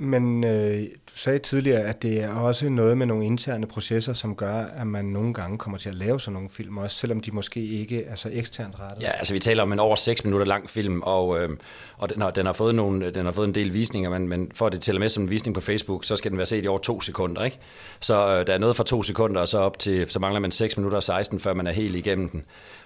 Men 0.00 0.44
øh, 0.44 0.80
du 0.82 1.16
sagde 1.16 1.38
tidligere, 1.38 1.80
at 1.80 2.02
det 2.02 2.22
er 2.22 2.34
også 2.34 2.68
noget 2.68 2.98
med 2.98 3.06
nogle 3.06 3.24
interne 3.24 3.66
processer, 3.66 4.12
som 4.12 4.36
gør, 4.36 4.54
at 4.54 4.86
man 4.86 5.04
nogle 5.04 5.34
gange 5.34 5.58
kommer 5.58 5.78
til 5.78 5.88
at 5.88 5.94
lave 5.94 6.20
sådan 6.20 6.32
nogle 6.32 6.48
film, 6.48 6.78
også 6.78 6.96
selvom 6.96 7.20
de 7.20 7.30
måske 7.30 7.66
ikke 7.66 8.04
er 8.04 8.14
så 8.14 8.28
eksternt 8.32 8.74
rettet. 8.80 9.02
Ja, 9.02 9.10
altså 9.10 9.32
vi 9.32 9.40
taler 9.40 9.62
om 9.62 9.72
en 9.72 9.78
over 9.78 9.96
6 9.96 10.24
minutter 10.24 10.46
lang 10.46 10.70
film, 10.70 11.02
og, 11.02 11.40
øh, 11.40 11.50
og 11.96 12.08
den, 12.14 12.22
har, 12.22 12.30
den, 12.30 12.46
har 12.46 12.52
fået 12.52 12.74
nogle, 12.74 13.10
den 13.10 13.24
har 13.24 13.32
fået 13.32 13.48
en 13.48 13.54
del 13.54 13.72
visninger, 13.72 14.10
men, 14.10 14.28
men 14.28 14.50
for 14.54 14.66
at 14.66 14.72
det 14.72 14.80
tæller 14.80 15.00
med 15.00 15.08
som 15.08 15.22
en 15.22 15.30
visning 15.30 15.54
på 15.54 15.60
Facebook, 15.60 16.04
så 16.04 16.16
skal 16.16 16.30
den 16.30 16.38
være 16.38 16.46
set 16.46 16.64
i 16.64 16.68
over 16.68 16.78
to 16.78 17.00
sekunder. 17.00 17.44
Ikke? 17.44 17.58
Så 18.00 18.14
øh, 18.14 18.46
der 18.46 18.54
er 18.54 18.58
noget 18.58 18.76
fra 18.76 18.84
to 18.84 19.02
sekunder, 19.02 19.40
og 19.40 19.48
så 19.48 19.58
op 19.58 19.78
til, 19.78 20.10
så 20.10 20.18
mangler 20.18 20.40
man 20.40 20.50
6 20.50 20.76
minutter 20.76 20.96
og 20.96 21.02
16, 21.02 21.40
før 21.40 21.54
man 21.54 21.66
er 21.66 21.72
helt 21.72 21.96
igennem 21.96 22.28
den. 22.28 22.44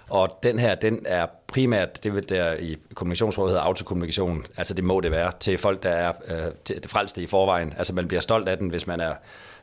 Og 0.09 0.39
den 0.43 0.59
her, 0.59 0.75
den 0.75 0.99
er 1.05 1.25
primært, 1.47 2.03
det 2.03 2.29
der 2.29 2.53
i 2.53 2.77
kommunikationsrådet 2.93 3.51
hedder 3.51 3.63
autokommunikation, 3.63 4.45
altså 4.57 4.73
det 4.73 4.83
må 4.83 5.01
det 5.01 5.11
være, 5.11 5.31
til 5.39 5.57
folk, 5.57 5.83
der 5.83 5.89
er 5.89 6.13
øh, 6.27 6.51
til, 6.65 6.83
frelste 6.87 7.21
i 7.21 7.25
forvejen. 7.25 7.73
Altså 7.77 7.93
man 7.93 8.07
bliver 8.07 8.21
stolt 8.21 8.47
af 8.47 8.57
den, 8.57 8.69
hvis 8.69 8.87
man 8.87 8.99
er 8.99 9.13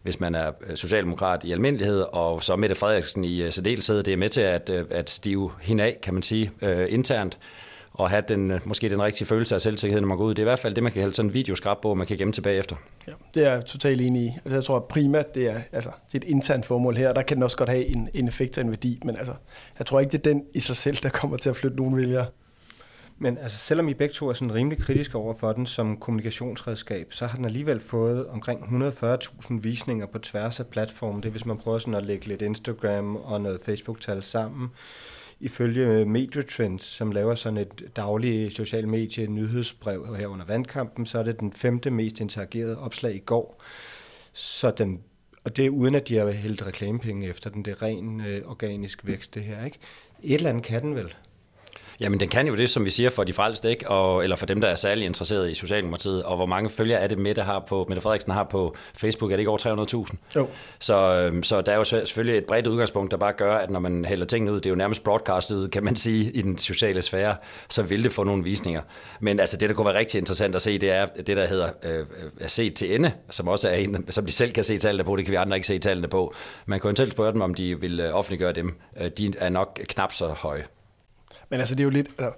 hvis 0.02 0.20
man 0.20 0.34
er 0.34 0.52
øh, 0.66 0.76
socialdemokrat 0.76 1.44
i 1.44 1.52
almindelighed, 1.52 2.00
og 2.12 2.42
så 2.42 2.56
Mette 2.56 2.74
Frederiksen 2.74 3.24
i 3.24 3.42
øh, 3.42 3.52
særdeleshed, 3.52 4.02
det 4.02 4.12
er 4.12 4.16
med 4.16 4.28
til 4.28 4.40
at, 4.40 4.68
øh, 4.68 4.84
at 4.90 5.10
stive 5.10 5.50
hende 5.60 5.84
af, 5.84 5.98
kan 6.02 6.14
man 6.14 6.22
sige, 6.22 6.50
øh, 6.62 6.86
internt, 6.92 7.38
og 7.92 8.10
have 8.10 8.22
den, 8.28 8.60
måske 8.64 8.88
den 8.88 9.02
rigtige 9.02 9.26
følelse 9.26 9.54
af 9.54 9.60
selvsikkerhed, 9.60 10.00
når 10.00 10.08
man 10.08 10.18
går 10.18 10.24
ud. 10.24 10.30
Det 10.30 10.38
er 10.38 10.42
i 10.42 10.50
hvert 10.50 10.58
fald 10.58 10.74
det, 10.74 10.82
man 10.82 10.92
kan 10.92 11.00
hælde 11.00 11.14
sådan 11.14 11.30
en 11.30 11.34
videoskrab 11.34 11.80
på, 11.82 11.94
man 11.94 12.06
kan 12.06 12.16
gemme 12.16 12.32
tilbage 12.32 12.58
efter. 12.58 12.76
Ja, 13.06 13.12
det 13.34 13.46
er 13.46 13.52
jeg 13.52 13.66
totalt 13.66 14.00
enig 14.00 14.22
i. 14.22 14.32
Altså, 14.44 14.56
jeg 14.56 14.64
tror 14.64 14.76
at 14.76 14.84
primært, 14.84 15.34
det 15.34 15.46
er, 15.46 15.60
altså, 15.72 15.90
det 16.12 16.14
er 16.14 16.26
et 16.26 16.30
internt 16.30 16.66
formål 16.66 16.96
her, 16.96 17.12
der 17.12 17.22
kan 17.22 17.36
den 17.36 17.42
også 17.42 17.56
godt 17.56 17.68
have 17.68 17.84
en, 17.84 18.08
en 18.14 18.28
effekt 18.28 18.58
og 18.58 18.64
en 18.64 18.70
værdi, 18.70 19.00
men 19.04 19.16
altså, 19.16 19.34
jeg 19.78 19.86
tror 19.86 20.00
ikke, 20.00 20.12
det 20.12 20.18
er 20.26 20.32
den 20.32 20.44
i 20.54 20.60
sig 20.60 20.76
selv, 20.76 20.96
der 20.96 21.08
kommer 21.08 21.36
til 21.36 21.50
at 21.50 21.56
flytte 21.56 21.76
nogen 21.76 21.96
vælgere. 21.96 22.26
Men 23.22 23.38
altså, 23.38 23.58
selvom 23.58 23.88
I 23.88 23.94
begge 23.94 24.12
to 24.12 24.28
er 24.28 24.32
sådan 24.32 24.54
rimelig 24.54 24.78
kritiske 24.78 25.18
over 25.18 25.34
for 25.34 25.52
den 25.52 25.66
som 25.66 25.96
kommunikationsredskab, 25.96 27.12
så 27.12 27.26
har 27.26 27.36
den 27.36 27.44
alligevel 27.44 27.80
fået 27.80 28.26
omkring 28.26 28.60
140.000 28.60 29.60
visninger 29.60 30.06
på 30.06 30.18
tværs 30.18 30.60
af 30.60 30.66
platformen. 30.66 31.22
Det 31.22 31.28
er, 31.28 31.30
hvis 31.30 31.46
man 31.46 31.58
prøver 31.58 31.78
sådan 31.78 31.94
at 31.94 32.04
lægge 32.04 32.26
lidt 32.26 32.42
Instagram 32.42 33.16
og 33.16 33.40
noget 33.40 33.60
Facebook-tal 33.62 34.22
sammen. 34.22 34.70
Ifølge 35.40 36.04
Mediotrends, 36.04 36.84
som 36.84 37.12
laver 37.12 37.34
sådan 37.34 37.56
et 37.56 37.96
dagligt 37.96 38.56
social 38.56 38.88
medie 38.88 39.26
nyhedsbrev 39.26 40.16
her 40.16 40.26
under 40.26 40.44
vandkampen, 40.44 41.06
så 41.06 41.18
er 41.18 41.22
det 41.22 41.40
den 41.40 41.52
femte 41.52 41.90
mest 41.90 42.20
interagerede 42.20 42.78
opslag 42.78 43.14
i 43.14 43.18
går. 43.18 43.62
Så 44.32 44.70
den, 44.70 45.00
og 45.44 45.56
det 45.56 45.66
er 45.66 45.70
uden, 45.70 45.94
at 45.94 46.08
de 46.08 46.16
har 46.16 46.30
hældt 46.30 46.66
reklamepenge 46.66 47.28
efter 47.28 47.50
den. 47.50 47.64
Det 47.64 47.70
er 47.70 47.82
ren 47.82 48.20
øh, 48.20 48.42
organisk 48.46 49.06
vækst, 49.06 49.34
det 49.34 49.42
her. 49.42 49.64
Ikke? 49.64 49.78
Et 50.22 50.34
eller 50.34 50.50
andet 50.50 50.64
kan 50.64 50.82
den 50.82 50.94
vel? 50.94 51.14
Jamen, 52.00 52.20
den 52.20 52.28
kan 52.28 52.46
jo 52.46 52.56
det, 52.56 52.70
som 52.70 52.84
vi 52.84 52.90
siger, 52.90 53.10
for 53.10 53.24
de 53.24 53.32
frelste, 53.32 53.70
ikke? 53.70 53.90
Og, 53.90 54.22
eller 54.22 54.36
for 54.36 54.46
dem, 54.46 54.60
der 54.60 54.68
er 54.68 54.74
særlig 54.74 55.06
interesseret 55.06 55.50
i 55.50 55.54
Socialdemokratiet. 55.54 56.22
Og 56.22 56.36
hvor 56.36 56.46
mange 56.46 56.70
følgere 56.70 57.00
er 57.00 57.06
det, 57.06 57.18
Mette, 57.18 57.42
har 57.42 57.64
på, 57.68 57.86
Mette 57.88 58.02
Frederiksen 58.02 58.32
har 58.32 58.44
på 58.44 58.76
Facebook? 58.94 59.32
Er 59.32 59.36
det 59.36 59.40
ikke 59.40 59.50
over 59.50 60.06
300.000? 60.08 60.16
Jo. 60.36 60.48
Så, 60.78 60.96
øhm, 60.96 61.42
så 61.42 61.60
der 61.60 61.72
er 61.72 61.76
jo 61.76 61.84
selvfølgelig 61.84 62.38
et 62.38 62.44
bredt 62.44 62.66
udgangspunkt, 62.66 63.10
der 63.10 63.16
bare 63.16 63.32
gør, 63.32 63.56
at 63.56 63.70
når 63.70 63.80
man 63.80 64.04
hælder 64.04 64.26
tingene 64.26 64.52
ud, 64.52 64.56
det 64.56 64.66
er 64.66 64.70
jo 64.70 64.76
nærmest 64.76 65.04
broadcastet 65.04 65.56
ud, 65.56 65.68
kan 65.68 65.84
man 65.84 65.96
sige, 66.06 66.30
i 66.32 66.42
den 66.42 66.58
sociale 66.58 67.02
sfære, 67.02 67.36
så 67.68 67.82
vil 67.82 68.04
det 68.04 68.12
få 68.12 68.24
nogle 68.24 68.44
visninger. 68.44 68.82
Men 69.20 69.40
altså, 69.40 69.56
det, 69.56 69.68
der 69.68 69.74
kunne 69.74 69.86
være 69.86 69.98
rigtig 69.98 70.18
interessant 70.18 70.54
at 70.54 70.62
se, 70.62 70.78
det 70.78 70.90
er 70.90 71.06
det, 71.06 71.36
der 71.36 71.46
hedder 71.46 71.68
øh, 71.82 72.06
at 72.40 72.50
se 72.50 72.70
til 72.70 72.94
ende, 72.94 73.12
som 73.30 73.48
også 73.48 73.68
er 73.68 73.74
en, 73.74 74.04
som 74.10 74.26
de 74.26 74.32
selv 74.32 74.52
kan 74.52 74.64
se 74.64 74.78
tallene 74.78 75.04
på, 75.04 75.16
det 75.16 75.24
kan 75.24 75.32
vi 75.32 75.36
andre 75.36 75.56
ikke 75.56 75.66
se 75.66 75.78
tallene 75.78 76.08
på. 76.08 76.34
Man 76.66 76.80
kan 76.80 76.88
eventuelt 76.88 77.12
spørge 77.12 77.32
dem, 77.32 77.40
om 77.40 77.54
de 77.54 77.80
vil 77.80 78.00
øh, 78.00 78.14
offentliggøre 78.14 78.52
dem. 78.52 78.74
Øh, 79.00 79.10
de 79.10 79.32
er 79.38 79.48
nok 79.48 79.80
knap 79.88 80.12
så 80.12 80.28
høje. 80.28 80.64
Men 81.50 81.60
altså, 81.60 81.74
det 81.74 81.80
er 81.80 81.84
jo 81.84 81.90
lidt... 81.90 82.08
Altså, 82.18 82.32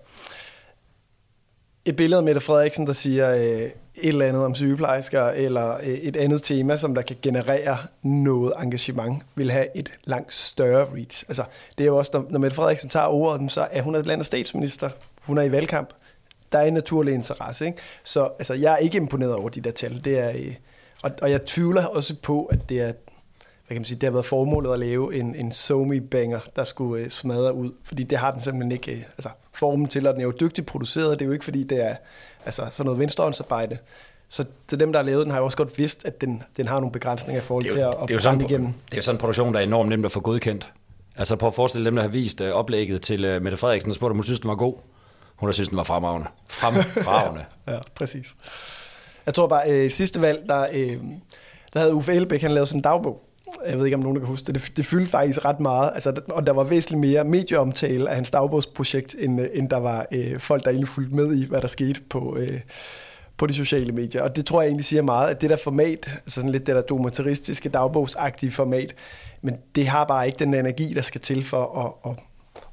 et 1.84 1.96
billede 1.96 2.18
af 2.18 2.24
Mette 2.24 2.40
Frederiksen, 2.40 2.86
der 2.86 2.92
siger 2.92 3.34
øh, 3.34 3.42
et 3.42 3.72
eller 3.94 4.26
andet 4.26 4.44
om 4.44 4.54
sygeplejersker, 4.54 5.28
eller 5.28 5.76
øh, 5.76 5.88
et 5.88 6.16
andet 6.16 6.42
tema, 6.42 6.76
som 6.76 6.94
der 6.94 7.02
kan 7.02 7.16
generere 7.22 7.76
noget 8.02 8.52
engagement, 8.58 9.22
vil 9.34 9.50
have 9.50 9.76
et 9.76 9.92
langt 10.04 10.34
større 10.34 10.86
reach. 10.94 11.24
Altså, 11.28 11.44
det 11.78 11.84
er 11.84 11.88
jo 11.88 11.96
også, 11.96 12.10
når, 12.14 12.26
når 12.30 12.38
Mette 12.38 12.54
Frederiksen 12.54 12.88
tager 12.90 13.06
ordet, 13.06 13.52
så 13.52 13.68
er 13.70 13.82
hun 13.82 13.94
et 13.94 14.06
landets 14.06 14.26
statsminister. 14.26 14.90
Hun 15.22 15.38
er 15.38 15.42
i 15.42 15.52
valgkamp. 15.52 15.90
Der 16.52 16.58
er 16.58 16.64
en 16.64 16.74
naturlig 16.74 17.14
interesse. 17.14 17.66
Ikke? 17.66 17.78
Så 18.04 18.24
altså, 18.38 18.54
jeg 18.54 18.72
er 18.72 18.76
ikke 18.76 18.96
imponeret 18.96 19.34
over 19.34 19.48
de 19.48 19.60
der 19.60 19.70
tal. 19.70 20.04
Det 20.04 20.18
er, 20.18 20.28
øh, 20.28 20.54
og, 21.02 21.10
og 21.22 21.30
jeg 21.30 21.44
tvivler 21.46 21.84
også 21.84 22.14
på, 22.22 22.44
at 22.44 22.68
det 22.68 22.80
er 22.80 22.92
kan 23.74 23.80
man 23.80 23.84
sige, 23.84 23.98
det 23.98 24.06
har 24.06 24.12
været 24.12 24.24
formålet 24.24 24.72
at 24.72 24.78
lave 24.78 25.14
en, 25.14 25.34
en 25.34 25.52
somi 25.52 26.00
banger 26.00 26.40
der 26.56 26.64
skulle 26.64 27.04
øh, 27.04 27.10
smadre 27.10 27.54
ud, 27.54 27.70
fordi 27.84 28.02
det 28.02 28.18
har 28.18 28.30
den 28.30 28.40
simpelthen 28.40 28.72
ikke 28.72 28.92
øh, 28.92 28.98
altså, 28.98 29.28
formen 29.52 29.86
til, 29.86 30.06
og 30.06 30.14
den 30.14 30.20
er 30.20 30.24
jo 30.24 30.32
dygtigt 30.40 30.66
produceret, 30.66 31.18
det 31.18 31.24
er 31.24 31.26
jo 31.26 31.32
ikke 31.32 31.44
fordi, 31.44 31.64
det 31.64 31.84
er 31.84 31.96
altså, 32.44 32.66
sådan 32.70 32.86
noget 32.86 33.00
venstrehåndsarbejde. 33.00 33.78
Så 34.28 34.44
til 34.68 34.80
dem, 34.80 34.92
der 34.92 34.98
har 34.98 35.04
lavet 35.04 35.24
den, 35.24 35.30
har 35.30 35.38
jo 35.38 35.44
også 35.44 35.56
godt 35.56 35.78
vidst, 35.78 36.04
at 36.04 36.20
den, 36.20 36.42
den 36.56 36.68
har 36.68 36.80
nogle 36.80 36.92
begrænsninger 36.92 37.42
i 37.42 37.44
forhold 37.44 37.64
til 37.64 37.78
at, 37.78 37.94
det 38.02 38.10
er 38.10 38.14
jo 38.14 38.20
sådan, 38.20 38.40
igennem. 38.40 38.66
Det 38.66 38.92
er 38.92 38.96
jo 38.96 39.02
sådan 39.02 39.16
en 39.16 39.20
produktion, 39.20 39.52
der 39.52 39.60
er 39.60 39.64
enormt 39.64 39.88
nemt 39.88 40.04
at 40.04 40.12
få 40.12 40.20
godkendt. 40.20 40.72
Altså 41.16 41.36
på 41.36 41.46
at 41.46 41.54
forestille 41.54 41.84
dem, 41.84 41.94
der 41.94 42.02
har 42.02 42.08
vist 42.08 42.40
uh, 42.40 42.48
oplægget 42.48 43.02
til 43.02 43.36
uh, 43.36 43.42
Mette 43.42 43.56
Frederiksen, 43.56 43.90
og 43.90 43.96
spurgte, 43.96 44.12
om 44.12 44.16
hun 44.16 44.24
synes, 44.24 44.40
den 44.40 44.48
var 44.48 44.54
god. 44.54 44.74
Hun 45.36 45.48
har 45.48 45.52
synes, 45.52 45.68
den 45.68 45.76
var 45.76 45.84
fremragende. 45.84 46.28
Fremragende. 46.48 47.44
ja, 47.68 47.78
præcis. 47.94 48.34
Jeg 49.26 49.34
tror 49.34 49.46
bare, 49.46 49.70
øh, 49.70 49.90
sidste 49.90 50.20
valg, 50.20 50.48
der, 50.48 50.66
øh, 50.72 50.98
der 51.72 51.80
havde 51.80 51.94
Uffe 51.94 52.12
Elbæk, 52.12 52.42
han 52.42 52.50
lavede 52.50 52.66
sådan 52.66 52.78
en 52.78 52.82
dagbog, 52.82 53.22
jeg 53.66 53.78
ved 53.78 53.84
ikke, 53.84 53.96
om 53.96 54.02
nogen 54.02 54.18
kan 54.18 54.26
huske 54.26 54.46
det, 54.46 54.54
det, 54.54 54.76
det 54.76 54.86
fyldte 54.86 55.10
faktisk 55.10 55.44
ret 55.44 55.60
meget, 55.60 55.90
altså, 55.94 56.20
og 56.28 56.46
der 56.46 56.52
var 56.52 56.64
væsentligt 56.64 57.00
mere 57.00 57.24
medieomtale 57.24 58.10
af 58.10 58.14
hans 58.14 58.30
dagbogsprojekt, 58.30 59.16
end, 59.18 59.40
øh, 59.40 59.48
end 59.54 59.70
der 59.70 59.76
var 59.76 60.06
øh, 60.12 60.38
folk, 60.38 60.64
der 60.64 60.70
egentlig 60.70 60.88
fulgte 60.88 61.14
med 61.14 61.34
i, 61.34 61.46
hvad 61.46 61.60
der 61.60 61.68
skete 61.68 62.00
på, 62.10 62.36
øh, 62.36 62.60
på 63.36 63.46
de 63.46 63.54
sociale 63.54 63.92
medier. 63.92 64.22
Og 64.22 64.36
det 64.36 64.46
tror 64.46 64.62
jeg 64.62 64.68
egentlig 64.68 64.84
siger 64.84 65.02
meget, 65.02 65.30
at 65.30 65.40
det 65.40 65.50
der 65.50 65.56
format, 65.56 66.10
altså 66.14 66.34
sådan 66.34 66.50
lidt 66.50 66.66
det 66.66 66.74
der 66.76 66.82
dokumentaristiske, 66.82 67.68
dagbogsagtige 67.68 68.52
format, 68.52 68.94
men 69.42 69.56
det 69.74 69.86
har 69.86 70.04
bare 70.04 70.26
ikke 70.26 70.38
den 70.38 70.54
energi, 70.54 70.94
der 70.94 71.02
skal 71.02 71.20
til 71.20 71.44
for 71.44 71.94
at, 72.04 72.10
at 72.10 72.18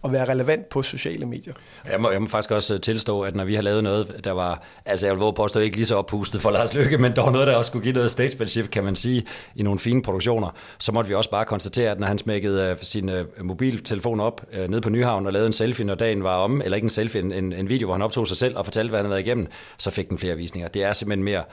at 0.03 0.11
være 0.11 0.29
relevant 0.29 0.69
på 0.69 0.81
sociale 0.81 1.25
medier. 1.25 1.53
Jeg 1.91 2.01
må, 2.01 2.11
jeg 2.11 2.21
må 2.21 2.27
faktisk 2.27 2.51
også 2.51 2.73
øh, 2.73 2.81
tilstå, 2.81 3.21
at 3.21 3.35
når 3.35 3.43
vi 3.43 3.55
har 3.55 3.61
lavet 3.61 3.83
noget, 3.83 4.21
der 4.23 4.31
var, 4.31 4.63
altså 4.85 5.05
jeg 5.05 5.15
vil 5.15 5.19
våge 5.19 5.33
påstå 5.33 5.59
ikke 5.59 5.75
lige 5.75 5.85
så 5.85 5.95
oppustet 5.95 6.41
for 6.41 6.51
Lars 6.51 6.73
Lykke, 6.73 6.97
men 6.97 7.15
der 7.15 7.21
var 7.21 7.31
noget, 7.31 7.47
der 7.47 7.55
også 7.55 7.69
skulle 7.69 7.83
give 7.83 7.93
noget 7.93 8.11
statsmanship, 8.11 8.69
kan 8.69 8.83
man 8.83 8.95
sige, 8.95 9.25
i 9.55 9.63
nogle 9.63 9.79
fine 9.79 10.01
produktioner, 10.01 10.49
så 10.79 10.91
måtte 10.91 11.07
vi 11.07 11.15
også 11.15 11.29
bare 11.29 11.45
konstatere, 11.45 11.91
at 11.91 11.99
når 11.99 12.07
han 12.07 12.17
smækkede 12.17 12.69
øh, 12.69 12.77
sin 12.81 13.09
øh, 13.09 13.25
mobiltelefon 13.41 14.19
op 14.19 14.45
ned 14.53 14.67
nede 14.67 14.81
på 14.81 14.89
Nyhavn 14.89 15.25
og 15.25 15.33
lavede 15.33 15.47
en 15.47 15.53
selfie, 15.53 15.85
når 15.85 15.95
dagen 15.95 16.23
var 16.23 16.35
om, 16.35 16.61
eller 16.61 16.75
ikke 16.75 16.85
en 16.85 16.89
selfie, 16.89 17.21
en, 17.21 17.53
en 17.53 17.69
video, 17.69 17.87
hvor 17.87 17.93
han 17.93 18.01
optog 18.01 18.27
sig 18.27 18.37
selv 18.37 18.57
og 18.57 18.65
fortalte, 18.65 18.89
hvad 18.89 18.99
han 18.99 19.05
havde 19.05 19.11
været 19.11 19.25
igennem, 19.25 19.47
så 19.77 19.91
fik 19.91 20.09
den 20.09 20.17
flere 20.17 20.35
visninger. 20.35 20.67
Det 20.67 20.83
er 20.83 20.93
simpelthen 20.93 21.23
mere, 21.23 21.43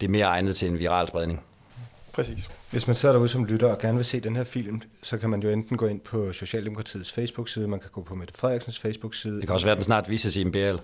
det 0.00 0.06
er 0.06 0.10
mere 0.10 0.26
egnet 0.26 0.56
til 0.56 0.68
en 0.68 0.78
viral 0.78 1.08
spredning. 1.08 1.40
Præcis. 2.16 2.50
Hvis 2.70 2.86
man 2.86 2.96
sidder 2.96 3.12
derude 3.14 3.28
som 3.28 3.44
lytter 3.44 3.68
og 3.68 3.78
gerne 3.78 3.96
vil 3.96 4.04
se 4.04 4.20
den 4.20 4.36
her 4.36 4.44
film, 4.44 4.82
så 5.02 5.18
kan 5.18 5.30
man 5.30 5.42
jo 5.42 5.48
enten 5.48 5.76
gå 5.76 5.86
ind 5.86 6.00
på 6.00 6.32
Socialdemokratiets 6.32 7.12
Facebook-side, 7.12 7.68
man 7.68 7.80
kan 7.80 7.90
gå 7.92 8.02
på 8.02 8.14
Mette 8.14 8.34
Frederiksens 8.34 8.78
Facebook-side. 8.78 9.36
Det 9.36 9.46
kan 9.46 9.54
også 9.54 9.66
være, 9.66 9.72
at 9.72 9.76
den 9.76 9.84
snart 9.84 10.10
vises 10.10 10.36
i 10.36 10.40
en 10.40 10.52
BL. 10.52 10.76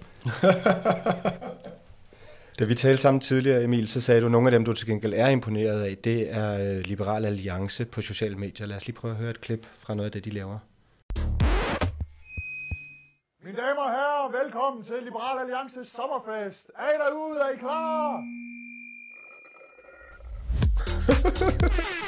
Da 2.59 2.65
vi 2.65 2.75
talte 2.75 3.03
sammen 3.03 3.21
tidligere, 3.21 3.65
Emil, 3.65 3.89
så 3.89 4.01
sagde 4.01 4.21
du, 4.21 4.27
at 4.27 4.33
nogle 4.33 4.49
af 4.49 4.53
dem, 4.53 4.65
du 4.65 4.73
til 4.73 4.87
gengæld 4.87 5.15
er 5.17 5.29
imponeret 5.29 5.83
af, 5.83 5.97
det 6.05 6.35
er 6.35 6.77
øh, 6.77 6.81
Liberal 6.85 7.25
Alliance 7.25 7.85
på 7.85 8.01
sociale 8.03 8.37
medier. 8.37 8.67
Lad 8.67 8.77
os 8.77 8.87
lige 8.87 8.97
prøve 8.97 9.11
at 9.11 9.17
høre 9.17 9.31
et 9.31 9.41
klip 9.41 9.67
fra 9.81 9.95
noget 9.95 10.07
af 10.07 10.13
det, 10.13 10.25
de 10.25 10.31
laver. 10.31 10.59
Mine 13.45 13.57
damer 13.57 13.83
og 13.83 13.91
herrer, 13.91 14.43
velkommen 14.45 14.85
til 14.85 14.95
Liberal 15.05 15.39
Alliances 15.41 15.89
sommerfest. 15.89 16.71
Er 16.79 16.89
I 16.95 16.97
derude? 17.05 17.41
Er 17.41 17.49
I 17.55 17.57
klar? 17.57 18.23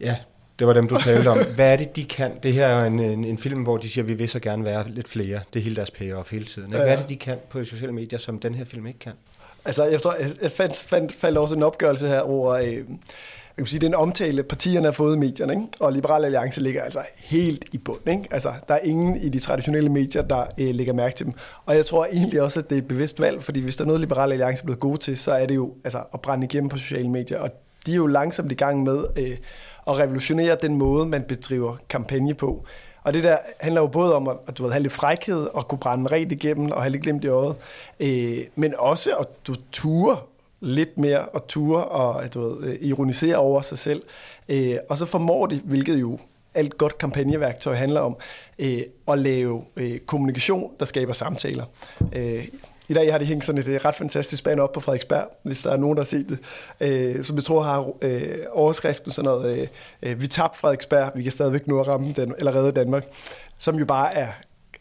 Ja, 0.00 0.16
det 0.58 0.66
var 0.66 0.72
dem, 0.72 0.88
du 0.88 0.98
talte 0.98 1.28
om. 1.28 1.38
Hvad 1.54 1.72
er 1.72 1.76
det, 1.76 1.96
de 1.96 2.04
kan? 2.04 2.32
Det 2.42 2.52
her 2.52 2.66
er 2.66 2.86
en, 2.86 2.98
en, 2.98 3.24
en 3.24 3.38
film, 3.38 3.62
hvor 3.62 3.76
de 3.76 3.88
siger, 3.88 4.04
at 4.04 4.08
vi 4.08 4.14
vil 4.14 4.28
så 4.28 4.40
gerne 4.40 4.64
være 4.64 4.90
lidt 4.90 5.08
flere. 5.08 5.40
Det 5.52 5.60
er 5.60 5.64
hele 5.64 5.76
deres 5.76 5.90
payoff 5.90 6.30
hele 6.30 6.44
tiden. 6.44 6.68
Ikke? 6.68 6.78
Hvad 6.78 6.92
er 6.92 6.96
det, 6.96 7.08
de 7.08 7.16
kan 7.16 7.38
på 7.50 7.64
sociale 7.64 7.92
medier, 7.92 8.18
som 8.18 8.38
den 8.38 8.54
her 8.54 8.64
film 8.64 8.86
ikke 8.86 8.98
kan? 8.98 9.12
Altså, 9.64 9.84
jeg, 9.84 10.02
tror, 10.02 10.16
jeg 10.42 10.50
fandt, 10.50 10.76
fandt, 10.76 11.14
fandt 11.14 11.38
også 11.38 11.54
en 11.54 11.62
opgørelse 11.62 12.08
her 12.08 12.20
over, 12.20 12.52
øh, 12.52 12.84
kan 13.64 13.66
sige, 13.66 13.80
den 13.80 13.94
omtale, 13.94 14.42
partierne 14.42 14.86
har 14.86 14.92
fået 14.92 15.16
i 15.16 15.18
medierne, 15.18 15.52
ikke? 15.52 15.66
og 15.80 15.92
Liberal 15.92 16.24
Alliance 16.24 16.60
ligger 16.60 16.82
altså 16.82 17.00
helt 17.16 17.64
i 17.72 17.78
bund. 17.78 18.08
Ikke? 18.08 18.28
Altså, 18.30 18.52
der 18.68 18.74
er 18.74 18.78
ingen 18.78 19.16
i 19.16 19.28
de 19.28 19.38
traditionelle 19.38 19.88
medier, 19.88 20.22
der 20.22 20.44
øh, 20.58 20.74
lægger 20.74 20.92
mærke 20.92 21.16
til 21.16 21.26
dem. 21.26 21.34
Og 21.66 21.76
jeg 21.76 21.86
tror 21.86 22.06
egentlig 22.12 22.42
også, 22.42 22.60
at 22.60 22.70
det 22.70 22.76
er 22.76 22.82
et 22.82 22.88
bevidst 22.88 23.20
valg, 23.20 23.42
fordi 23.42 23.60
hvis 23.60 23.76
der 23.76 23.84
er 23.84 23.86
noget, 23.86 24.00
Liberal 24.00 24.32
Alliance 24.32 24.62
er 24.62 24.64
blevet 24.64 24.80
gode 24.80 24.98
til, 24.98 25.16
så 25.16 25.32
er 25.32 25.46
det 25.46 25.54
jo 25.54 25.74
altså, 25.84 26.02
at 26.14 26.20
brænde 26.20 26.44
igennem 26.44 26.68
på 26.68 26.78
sociale 26.78 27.08
medier. 27.08 27.38
Og 27.38 27.50
de 27.86 27.92
er 27.92 27.96
jo 27.96 28.06
langsomt 28.06 28.52
i 28.52 28.54
gang 28.54 28.82
med 28.82 29.04
øh, 29.16 29.36
at 29.86 29.98
revolutionere 29.98 30.56
den 30.62 30.76
måde, 30.76 31.06
man 31.06 31.22
bedriver 31.22 31.76
kampagne 31.88 32.34
på. 32.34 32.64
Og 33.02 33.14
det 33.14 33.24
der 33.24 33.36
handler 33.60 33.80
jo 33.80 33.86
både 33.86 34.14
om 34.14 34.28
at 34.28 34.58
du 34.58 34.62
ved, 34.62 34.72
have 34.72 34.82
lidt 34.82 34.92
frækhed 34.92 35.46
og 35.54 35.68
kunne 35.68 35.78
brænde 35.78 36.12
rent 36.12 36.32
igennem 36.32 36.70
og 36.70 36.82
have 36.82 36.90
lidt 36.90 37.02
glemt 37.02 37.24
i 37.24 37.28
øjet, 37.28 37.56
øh, 38.00 38.38
men 38.54 38.74
også 38.78 39.10
at 39.20 39.26
du 39.46 39.54
ture 39.72 40.16
lidt 40.60 40.98
mere 40.98 41.26
at 41.34 41.42
ture 41.48 41.84
og 41.84 42.24
øh, 42.24 42.34
du 42.34 42.40
ved, 42.40 42.68
øh, 42.68 42.76
ironisere 42.80 43.36
over 43.36 43.60
sig 43.60 43.78
selv. 43.78 44.02
Øh, 44.48 44.76
og 44.88 44.98
så 44.98 45.06
formår 45.06 45.46
de, 45.46 45.60
hvilket 45.64 46.00
jo 46.00 46.18
alt 46.54 46.78
godt 46.78 46.98
kampagneværktøj 46.98 47.74
handler 47.74 48.00
om, 48.00 48.16
øh, 48.58 48.82
at 49.08 49.18
lave 49.18 49.64
øh, 49.76 49.98
kommunikation, 49.98 50.72
der 50.80 50.84
skaber 50.84 51.12
samtaler. 51.12 51.64
Øh, 52.12 52.48
i 52.88 52.94
dag 52.94 53.12
har 53.12 53.18
de 53.18 53.24
hængt 53.24 53.44
sådan 53.44 53.60
et 53.60 53.68
øh, 53.68 53.80
ret 53.84 53.94
fantastisk 53.94 54.44
band 54.44 54.60
op 54.60 54.72
på 54.72 54.80
Frederiksberg, 54.80 55.28
hvis 55.42 55.62
der 55.62 55.70
er 55.70 55.76
nogen, 55.76 55.96
der 55.96 56.02
har 56.02 56.06
set 56.06 56.28
det, 56.28 56.38
øh, 56.80 57.24
som 57.24 57.36
jeg 57.36 57.44
tror 57.44 57.62
har 57.62 57.92
øh, 58.02 58.38
overskriften 58.52 59.10
sådan 59.10 59.24
noget, 59.24 59.68
øh 60.02 60.20
vi 60.20 60.26
tabte 60.26 60.58
Frederiksberg, 60.58 61.12
vi 61.14 61.22
kan 61.22 61.32
stadigvæk 61.32 61.66
nå 61.66 61.80
at 61.80 61.88
ramme 61.88 62.12
den, 62.12 62.34
eller 62.38 62.54
redde 62.54 62.72
Danmark, 62.72 63.04
som 63.58 63.76
jo 63.76 63.84
bare 63.84 64.14
er 64.14 64.28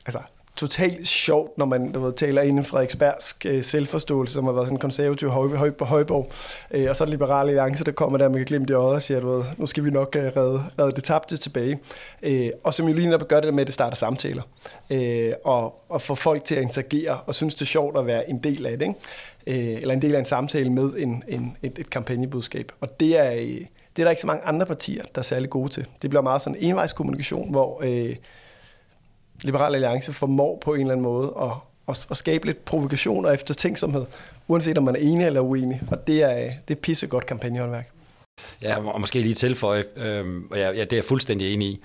altså, 0.06 0.20
totalt 0.58 1.08
sjovt, 1.08 1.58
når 1.58 1.66
man 1.66 1.92
du 1.92 2.00
ved, 2.00 2.14
taler 2.14 2.42
inden 2.42 2.64
for 2.64 2.72
Frederiksbergs 2.72 3.38
øh, 3.46 3.64
selvforståelse, 3.64 4.34
som 4.34 4.46
har 4.46 4.52
været 4.52 4.68
sådan 4.68 4.76
en 4.76 4.80
konservativ 4.80 5.30
høj, 5.30 5.48
høj 5.48 5.72
på 5.72 5.86
Højborg, 5.86 6.32
øh, 6.72 6.90
og 6.90 6.96
så 6.96 7.04
er 7.04 7.08
liberale 7.08 7.50
alliance, 7.50 7.84
der 7.84 7.92
kommer 7.92 8.18
der 8.18 8.30
med 8.30 8.46
glimt 8.46 8.70
i 8.70 8.74
øjet 8.74 8.96
og 8.96 9.02
siger, 9.02 9.20
du 9.20 9.30
ved, 9.30 9.44
nu 9.58 9.66
skal 9.66 9.84
vi 9.84 9.90
nok 9.90 10.16
øh, 10.16 10.24
redde, 10.24 10.64
redde 10.80 10.92
det 10.92 11.04
tabte 11.04 11.38
tilbage. 11.38 11.80
Øh, 12.24 12.50
og 12.64 12.74
som 12.74 12.88
jo 12.88 12.94
lige 12.94 13.06
netop 13.06 13.28
gør 13.28 13.40
det 13.40 13.54
med, 13.54 13.62
at 13.62 13.68
det 13.68 13.74
starter 13.74 13.98
samtaler, 13.98 14.42
øh, 14.90 15.34
og, 15.44 15.84
og 15.90 16.02
få 16.02 16.16
folk 16.16 16.44
til 16.44 16.56
at 16.56 16.62
interagere, 16.62 17.20
og 17.26 17.36
synes 17.36 17.56
det 17.56 17.62
er 17.62 17.66
sjovt 17.66 17.98
at 17.98 18.06
være 18.06 18.30
en 18.30 18.38
del 18.38 18.66
af 18.66 18.80
det, 18.80 18.88
ikke? 18.88 19.74
Øh, 19.74 19.82
eller 19.82 19.94
en 19.94 20.02
del 20.02 20.16
af 20.16 20.20
en 20.20 20.26
samtale 20.26 20.70
med 20.70 20.94
en, 20.98 21.24
en, 21.28 21.58
et, 21.64 21.80
et 21.80 21.90
kampagnebudskab. 21.90 22.72
Og 22.82 23.00
det 23.00 23.20
er, 23.20 23.32
øh, 23.32 23.62
det 23.96 24.02
er 24.02 24.04
der 24.04 24.10
ikke 24.10 24.22
så 24.22 24.28
mange 24.28 24.44
andre 24.44 24.66
partier, 24.66 25.04
der 25.16 25.20
er 25.20 25.24
særlig 25.24 25.50
gode 25.50 25.70
til. 25.70 25.86
Det 26.02 26.10
bliver 26.10 26.24
meget 26.24 26.42
sådan 26.42 26.60
en 26.60 26.70
envejskommunikation, 26.70 27.52
hvor... 27.52 27.82
Øh, 27.84 28.16
Liberal 29.42 29.76
Alliance 29.76 30.14
formår 30.14 30.58
på 30.62 30.74
en 30.74 30.82
eller 30.82 30.92
anden 30.92 31.04
måde 31.04 31.34
at, 31.42 31.52
at, 31.90 32.08
at 32.12 32.18
skabe 32.18 32.46
lidt 32.46 32.66
provokation 32.66 33.26
og 33.26 33.34
eftertænksomhed, 33.34 34.06
uanset 34.48 34.78
om 34.78 34.84
man 34.84 34.96
er 34.96 35.00
enig 35.00 35.26
eller 35.26 35.42
uenig. 35.42 35.82
Og 35.92 36.08
det 36.08 36.24
er, 36.24 36.52
det 36.68 36.78
er 36.78 36.82
pissegodt 36.82 37.26
kampagnehåndværk. 37.26 37.90
Ja, 38.62 38.88
og 38.94 39.02
måske 39.02 39.22
lige 39.22 39.34
tilføje, 39.34 39.84
øh, 39.96 40.26
og 40.52 40.58
ja, 40.58 40.72
ja, 40.72 40.82
det 40.82 40.94
er 40.94 40.98
jeg 40.98 41.04
fuldstændig 41.04 41.54
enig 41.54 41.68
i. 41.68 41.82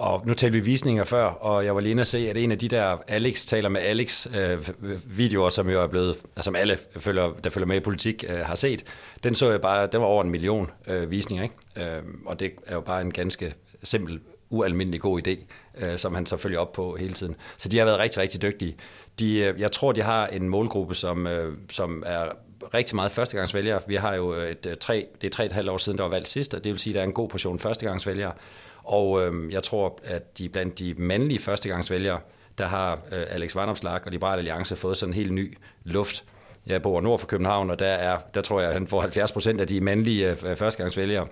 Og 0.00 0.22
nu 0.26 0.34
talte 0.34 0.58
vi 0.58 0.64
visninger 0.64 1.04
før, 1.04 1.24
og 1.24 1.64
jeg 1.64 1.74
var 1.74 1.80
lige 1.80 1.90
inde 1.90 2.00
at 2.00 2.06
se, 2.06 2.30
at 2.30 2.36
en 2.36 2.52
af 2.52 2.58
de 2.58 2.68
der 2.68 2.96
Alex 3.08 3.46
taler 3.46 3.68
med 3.68 3.80
Alex 3.80 4.26
øh, 4.34 4.68
videoer, 5.04 5.50
som 5.50 5.70
jo 5.70 5.82
er 5.82 5.86
blevet, 5.86 6.08
altså, 6.08 6.42
som 6.42 6.56
alle 6.56 6.78
følger, 6.96 7.32
der 7.44 7.50
følger 7.50 7.66
med 7.66 7.76
i 7.76 7.80
politik 7.80 8.24
øh, 8.28 8.38
har 8.38 8.54
set, 8.54 8.84
den 9.24 9.34
så 9.34 9.50
jeg 9.50 9.60
bare, 9.60 9.86
den 9.86 10.00
var 10.00 10.06
over 10.06 10.24
en 10.24 10.30
million 10.30 10.70
øh, 10.86 11.10
visninger, 11.10 11.42
ikke? 11.44 11.96
Øh, 11.96 12.02
og 12.26 12.40
det 12.40 12.52
er 12.66 12.74
jo 12.74 12.80
bare 12.80 13.00
en 13.00 13.12
ganske 13.12 13.54
simpel 13.82 14.20
ualmindelig 14.50 15.00
god 15.00 15.26
idé, 15.26 15.36
øh, 15.84 15.98
som 15.98 16.14
han 16.14 16.26
så 16.26 16.36
følger 16.36 16.58
op 16.58 16.72
på 16.72 16.96
hele 16.96 17.12
tiden. 17.12 17.36
Så 17.56 17.68
de 17.68 17.78
har 17.78 17.84
været 17.84 17.98
rigtig, 17.98 18.22
rigtig 18.22 18.42
dygtige. 18.42 18.76
De, 19.18 19.38
øh, 19.38 19.60
jeg 19.60 19.72
tror, 19.72 19.92
de 19.92 20.02
har 20.02 20.26
en 20.26 20.48
målgruppe, 20.48 20.94
som, 20.94 21.26
øh, 21.26 21.56
som 21.70 22.02
er 22.06 22.24
rigtig 22.74 22.96
meget 22.96 23.12
førstegangsvælgere. 23.12 23.80
Vi 23.86 23.94
har 23.94 24.14
jo 24.14 24.34
øh, 24.34 24.50
et, 24.50 24.66
øh, 24.66 24.76
tre, 24.76 25.06
det 25.20 25.26
er 25.26 25.30
tre 25.30 25.46
et 25.46 25.52
halvt 25.52 25.70
år 25.70 25.78
siden, 25.78 25.98
der 25.98 26.04
var 26.04 26.10
valgt 26.10 26.28
sidst, 26.28 26.54
og 26.54 26.64
det 26.64 26.72
vil 26.72 26.78
sige, 26.78 26.92
at 26.92 26.94
der 26.94 27.00
er 27.00 27.06
en 27.06 27.12
god 27.12 27.28
portion 27.28 27.58
førstegangsvælgere. 27.58 28.32
Og 28.84 29.22
øh, 29.22 29.52
jeg 29.52 29.62
tror, 29.62 29.98
at 30.04 30.38
de 30.38 30.48
blandt 30.48 30.78
de 30.78 30.94
mandlige 30.98 31.38
førstegangsvælgere, 31.38 32.20
der 32.58 32.66
har 32.66 32.92
øh, 33.12 33.26
Alex 33.28 33.56
Vandomslag 33.56 34.00
og 34.06 34.12
Liberal 34.12 34.38
Alliance 34.38 34.76
fået 34.76 34.96
sådan 34.96 35.10
en 35.10 35.14
helt 35.14 35.32
ny 35.32 35.58
luft. 35.84 36.24
Jeg 36.66 36.82
bor 36.82 37.00
nord 37.00 37.18
for 37.18 37.26
København, 37.26 37.70
og 37.70 37.78
der, 37.78 37.86
er, 37.86 38.18
der 38.34 38.40
tror 38.40 38.60
jeg, 38.60 38.68
at 38.68 38.74
han 38.74 38.86
får 38.86 39.00
70 39.00 39.32
procent 39.32 39.60
af 39.60 39.66
de 39.66 39.80
mandlige 39.80 40.30
øh, 40.30 40.56
førstegangsvælgere. 40.56 41.26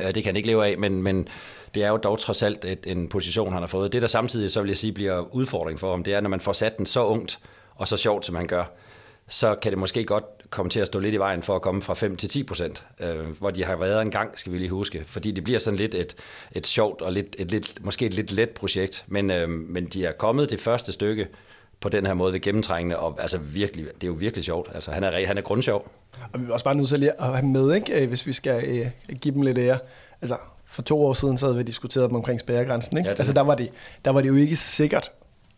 Øh, 0.00 0.06
det 0.06 0.14
kan 0.14 0.24
han 0.24 0.36
ikke 0.36 0.48
leve 0.48 0.66
af, 0.66 0.78
men, 0.78 1.02
men 1.02 1.28
det 1.74 1.84
er 1.84 1.88
jo 1.88 1.96
dog 1.96 2.18
trods 2.18 2.42
alt 2.42 2.64
et, 2.64 2.78
en 2.86 3.08
position, 3.08 3.52
han 3.52 3.62
har 3.62 3.66
fået. 3.66 3.92
Det, 3.92 4.02
der 4.02 4.08
samtidig, 4.08 4.50
så 4.50 4.60
vil 4.60 4.68
jeg 4.68 4.76
sige, 4.76 4.92
bliver 4.92 5.34
udfordring 5.34 5.80
for 5.80 5.90
ham, 5.90 6.04
det 6.04 6.14
er, 6.14 6.20
når 6.20 6.30
man 6.30 6.40
får 6.40 6.52
sat 6.52 6.78
den 6.78 6.86
så 6.86 7.04
ungt 7.04 7.38
og 7.74 7.88
så 7.88 7.96
sjovt, 7.96 8.26
som 8.26 8.34
han 8.34 8.46
gør, 8.46 8.64
så 9.28 9.54
kan 9.54 9.72
det 9.72 9.78
måske 9.78 10.04
godt 10.04 10.24
komme 10.50 10.70
til 10.70 10.80
at 10.80 10.86
stå 10.86 10.98
lidt 10.98 11.14
i 11.14 11.18
vejen 11.18 11.42
for 11.42 11.56
at 11.56 11.62
komme 11.62 11.82
fra 11.82 11.94
5 11.94 12.16
til 12.16 12.28
10 12.28 12.42
procent, 12.42 12.84
øh, 13.00 13.38
hvor 13.38 13.50
de 13.50 13.64
har 13.64 13.76
været 13.76 14.02
en 14.02 14.10
gang, 14.10 14.38
skal 14.38 14.52
vi 14.52 14.58
lige 14.58 14.70
huske. 14.70 15.02
Fordi 15.06 15.30
det 15.30 15.44
bliver 15.44 15.58
sådan 15.58 15.78
lidt 15.78 15.94
et, 15.94 16.16
et 16.52 16.66
sjovt 16.66 17.02
og 17.02 17.12
lidt, 17.12 17.36
et 17.38 17.50
lidt, 17.50 17.84
måske 17.84 18.06
et 18.06 18.14
lidt 18.14 18.32
let 18.32 18.50
projekt, 18.50 19.04
men, 19.06 19.30
øh, 19.30 19.48
men 19.48 19.86
de 19.86 20.06
er 20.06 20.12
kommet 20.12 20.50
det 20.50 20.60
første 20.60 20.92
stykke 20.92 21.28
på 21.80 21.88
den 21.88 22.06
her 22.06 22.14
måde 22.14 22.32
ved 22.32 22.40
gennemtrængende, 22.40 22.98
og 22.98 23.22
altså 23.22 23.38
virkelig, 23.38 23.86
det 23.86 24.02
er 24.02 24.06
jo 24.06 24.12
virkelig 24.12 24.44
sjovt. 24.44 24.70
Altså, 24.74 24.90
han 24.90 25.04
er, 25.04 25.26
han 25.26 25.38
er 25.38 25.42
grundsjov. 25.42 25.92
Og 26.32 26.40
vi 26.40 26.46
er 26.48 26.52
også 26.52 26.64
bare 26.64 26.74
nødt 26.74 26.88
til 26.88 27.12
at 27.18 27.26
have 27.26 27.46
med, 27.46 27.74
ikke? 27.74 28.06
hvis 28.06 28.26
vi 28.26 28.32
skal 28.32 28.64
øh, 28.64 29.16
give 29.20 29.34
dem 29.34 29.42
lidt 29.42 29.58
ære. 29.58 29.78
Altså, 30.20 30.36
for 30.72 30.82
to 30.82 31.04
år 31.04 31.12
siden, 31.12 31.38
så 31.38 31.46
havde 31.46 31.56
vi 31.56 31.62
diskuteret 31.62 32.10
dem 32.10 32.16
omkring 32.16 32.40
spærregrænsen. 32.40 32.96
Ikke? 32.98 33.10
Ja, 33.10 33.14
altså, 33.16 33.32
der 33.32 33.40
var, 33.40 33.54
det, 33.54 33.70
der 34.04 34.10
var 34.10 34.20
det 34.20 34.28
jo 34.28 34.34
ikke 34.34 34.56
sikkert, 34.56 35.10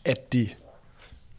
at 0.05 0.33
de 0.33 0.49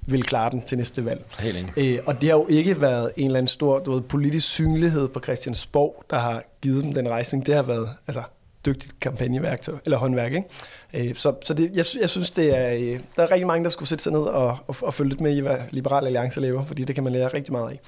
vil 0.07 0.23
klare 0.23 0.51
den 0.51 0.61
til 0.61 0.77
næste 0.77 1.05
valg. 1.05 1.25
Helt 1.39 1.57
enig. 1.57 1.73
Æ, 1.77 1.97
og 2.05 2.21
det 2.21 2.29
har 2.29 2.37
jo 2.37 2.47
ikke 2.49 2.81
været 2.81 3.11
en 3.15 3.25
eller 3.25 3.37
anden 3.37 3.47
stor 3.47 3.79
du 3.79 3.93
ved, 3.93 4.01
politisk 4.01 4.49
synlighed 4.49 5.07
på 5.07 5.19
Christiansborg, 5.19 6.03
der 6.09 6.19
har 6.19 6.43
givet 6.61 6.83
dem 6.83 6.93
den 6.93 7.09
rejsning. 7.09 7.45
Det 7.45 7.55
har 7.55 7.63
været 7.63 7.89
altså, 8.07 8.23
dygtigt 8.65 8.99
kampagneværktøj, 8.99 9.75
eller 9.85 9.97
håndværk. 9.97 10.33
Ikke? 10.33 10.47
Æ, 10.93 11.13
så 11.13 11.33
så 11.43 11.53
det, 11.53 11.71
jeg, 11.75 11.85
jeg 12.01 12.09
synes, 12.09 12.29
det 12.29 12.57
er, 12.57 12.73
øh, 12.73 12.99
der 13.15 13.23
er 13.23 13.31
rigtig 13.31 13.47
mange, 13.47 13.63
der 13.63 13.69
skulle 13.69 13.89
sætte 13.89 14.03
sig 14.03 14.13
ned 14.13 14.21
og, 14.21 14.57
og, 14.67 14.75
og 14.81 14.93
følge 14.93 15.09
lidt 15.09 15.21
med 15.21 15.35
i, 15.35 15.39
hvad 15.39 15.57
Liberal 15.71 16.05
Alliance 16.05 16.39
laver, 16.39 16.65
fordi 16.65 16.83
det 16.83 16.95
kan 16.95 17.03
man 17.03 17.13
lære 17.13 17.27
rigtig 17.27 17.51
meget 17.51 17.71
af. 17.71 17.79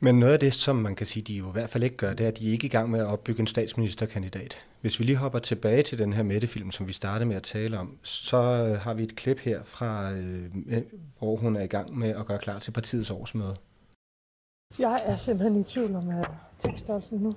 Men 0.00 0.18
noget 0.18 0.32
af 0.32 0.38
det, 0.38 0.54
som 0.54 0.76
man 0.76 0.94
kan 0.94 1.06
sige, 1.06 1.22
de 1.22 1.34
jo 1.34 1.48
i 1.48 1.52
hvert 1.52 1.70
fald 1.70 1.84
ikke 1.84 1.96
gør, 1.96 2.14
det 2.14 2.24
er, 2.24 2.28
at 2.28 2.38
de 2.38 2.48
er 2.48 2.52
ikke 2.52 2.66
i 2.66 2.70
gang 2.70 2.90
med 2.90 3.00
at 3.00 3.06
opbygge 3.06 3.40
en 3.40 3.46
statsministerkandidat. 3.46 4.58
Hvis 4.80 5.00
vi 5.00 5.04
lige 5.04 5.16
hopper 5.16 5.38
tilbage 5.38 5.82
til 5.82 5.98
den 5.98 6.12
her 6.12 6.22
Mette-film, 6.22 6.70
som 6.70 6.88
vi 6.88 6.92
startede 6.92 7.28
med 7.28 7.36
at 7.36 7.42
tale 7.42 7.78
om, 7.78 7.98
så 8.02 8.36
øh, 8.36 8.80
har 8.80 8.94
vi 8.94 9.02
et 9.02 9.16
klip 9.16 9.38
her 9.38 9.64
fra, 9.64 10.12
øh, 10.12 10.52
hvor 11.18 11.36
hun 11.36 11.56
er 11.56 11.62
i 11.62 11.66
gang 11.66 11.98
med 11.98 12.08
at 12.08 12.26
gøre 12.26 12.38
klar 12.38 12.58
til 12.58 12.70
partiets 12.70 13.10
årsmøde. 13.10 13.56
Jeg 14.78 15.00
er 15.04 15.16
simpelthen 15.16 15.60
i 15.60 15.64
tvivl 15.64 15.94
om 15.94 16.04
tekststørrelsen 16.58 17.18
nu. 17.18 17.34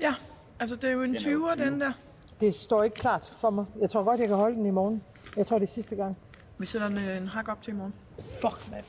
Ja, 0.00 0.14
altså 0.60 0.76
det 0.76 0.84
er 0.84 0.92
jo 0.92 1.02
en 1.02 1.16
20'er, 1.16 1.64
den 1.64 1.80
der. 1.80 1.92
Det 2.40 2.54
står 2.54 2.82
ikke 2.82 2.96
klart 2.96 3.32
for 3.40 3.50
mig. 3.50 3.64
Jeg 3.80 3.90
tror 3.90 4.04
godt, 4.04 4.20
jeg 4.20 4.28
kan 4.28 4.36
holde 4.36 4.56
den 4.56 4.66
i 4.66 4.70
morgen. 4.70 5.02
Jeg 5.36 5.46
tror, 5.46 5.58
det 5.58 5.68
er 5.68 5.72
sidste 5.72 5.96
gang. 5.96 6.16
Vi 6.58 6.66
sætter 6.66 6.86
en, 6.86 6.98
en 6.98 7.28
hak 7.28 7.48
op 7.48 7.62
til 7.62 7.72
i 7.72 7.76
morgen. 7.76 7.94
Fuck, 8.20 8.70
man. 8.70 8.82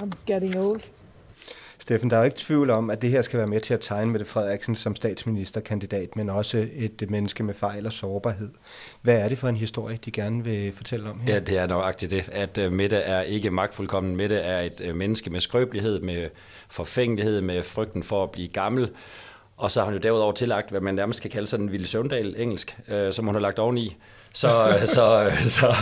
I'm 0.00 0.10
getting 0.26 0.58
old. 0.58 0.80
Steffen, 1.80 2.10
der 2.10 2.16
er 2.16 2.20
jo 2.20 2.24
ikke 2.24 2.36
tvivl 2.36 2.70
om, 2.70 2.90
at 2.90 3.02
det 3.02 3.10
her 3.10 3.22
skal 3.22 3.38
være 3.38 3.46
med 3.46 3.60
til 3.60 3.74
at 3.74 3.80
tegne 3.80 4.12
Mette 4.12 4.26
Frederiksen 4.26 4.74
som 4.74 4.96
statsministerkandidat, 4.96 6.16
men 6.16 6.30
også 6.30 6.68
et 6.72 7.04
menneske 7.08 7.42
med 7.42 7.54
fejl 7.54 7.86
og 7.86 7.92
sårbarhed. 7.92 8.48
Hvad 9.02 9.14
er 9.14 9.28
det 9.28 9.38
for 9.38 9.48
en 9.48 9.56
historie, 9.56 9.98
de 10.04 10.10
gerne 10.10 10.44
vil 10.44 10.72
fortælle 10.72 11.10
om 11.10 11.20
her? 11.20 11.34
Ja, 11.34 11.40
det 11.40 11.58
er 11.58 11.66
nøjagtigt 11.66 12.10
det, 12.10 12.28
at 12.32 12.58
øh, 12.58 12.72
Mette 12.72 12.96
er 12.96 13.22
ikke 13.22 13.50
magtfuldkommen. 13.50 14.16
Mette 14.16 14.36
er 14.36 14.60
et 14.60 14.80
øh, 14.84 14.96
menneske 14.96 15.30
med 15.30 15.40
skrøbelighed, 15.40 16.00
med 16.00 16.28
forfængelighed, 16.68 17.40
med 17.40 17.62
frygten 17.62 18.02
for 18.02 18.22
at 18.22 18.30
blive 18.30 18.48
gammel. 18.48 18.90
Og 19.56 19.70
så 19.70 19.80
har 19.80 19.84
hun 19.84 19.94
jo 19.94 20.00
derudover 20.00 20.32
tillagt, 20.32 20.70
hvad 20.70 20.80
man 20.80 20.94
nærmest 20.94 21.22
kan 21.22 21.30
kalde 21.30 21.46
sådan 21.46 21.66
en 21.66 21.72
Ville 21.72 21.86
Søvndal 21.86 22.34
engelsk, 22.38 22.76
øh, 22.88 23.12
som 23.12 23.26
hun 23.26 23.34
har 23.34 23.40
lagt 23.40 23.58
oveni. 23.58 23.96
Så, 24.32 24.72
så, 24.86 25.32
så 25.48 25.74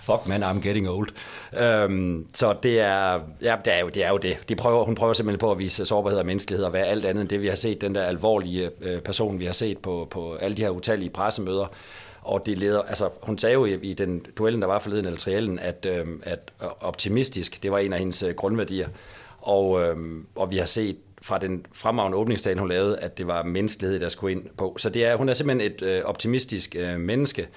fuck 0.00 0.26
man, 0.26 0.44
I'm 0.44 0.60
getting 0.60 0.88
old. 0.88 1.08
Øhm, 1.58 2.26
så 2.34 2.54
det 2.62 2.80
er, 2.80 3.20
ja, 3.42 3.56
det 3.64 3.74
er 3.74 3.80
jo 3.80 3.88
det. 3.88 4.04
Er 4.04 4.08
jo 4.08 4.18
det. 4.18 4.38
De 4.48 4.56
prøver, 4.56 4.84
hun 4.84 4.94
prøver 4.94 5.12
simpelthen 5.12 5.38
på 5.38 5.50
at 5.50 5.58
vise 5.58 5.86
sårbarhed 5.86 6.18
og 6.18 6.26
menneskelighed 6.26 6.64
og 6.64 6.72
være 6.72 6.86
alt 6.86 7.04
andet 7.04 7.20
end 7.22 7.28
det, 7.28 7.42
vi 7.42 7.46
har 7.46 7.54
set. 7.54 7.80
Den 7.80 7.94
der 7.94 8.02
alvorlige 8.02 8.70
øh, 8.80 9.00
person, 9.00 9.38
vi 9.38 9.44
har 9.46 9.52
set 9.52 9.78
på, 9.78 10.08
på 10.10 10.34
alle 10.34 10.56
de 10.56 10.62
her 10.62 10.70
utallige 10.70 11.10
pressemøder. 11.10 11.66
Og 12.22 12.46
det 12.46 12.58
leder, 12.58 12.82
altså, 12.82 13.08
hun 13.22 13.38
sagde 13.38 13.54
jo 13.54 13.64
i, 13.64 13.74
i 13.82 13.94
den 13.94 14.26
duellen, 14.38 14.62
der 14.62 14.68
var 14.68 14.78
forleden, 14.78 15.04
eller 15.04 15.18
triellen, 15.18 15.58
at, 15.58 15.86
øh, 15.88 16.06
at 16.22 16.52
optimistisk, 16.80 17.62
det 17.62 17.70
var 17.70 17.78
en 17.78 17.92
af 17.92 17.98
hendes 17.98 18.22
øh, 18.22 18.34
grundværdier. 18.34 18.88
Og, 19.40 19.82
øh, 19.82 19.96
og 20.34 20.50
vi 20.50 20.56
har 20.56 20.64
set 20.64 20.96
fra 21.22 21.38
den 21.38 21.66
fremragende 21.72 22.18
åbningsdagen, 22.18 22.58
hun 22.58 22.68
lavede, 22.68 22.98
at 22.98 23.18
det 23.18 23.26
var 23.26 23.42
menneskelighed, 23.42 24.00
der 24.00 24.08
skulle 24.08 24.32
ind 24.32 24.44
på. 24.56 24.76
Så 24.78 24.90
det 24.90 25.04
er, 25.04 25.16
hun 25.16 25.28
er 25.28 25.32
simpelthen 25.32 25.72
et 25.72 25.82
øh, 25.82 26.04
optimistisk 26.04 26.76
øh, 26.78 27.00
menneske, 27.00 27.48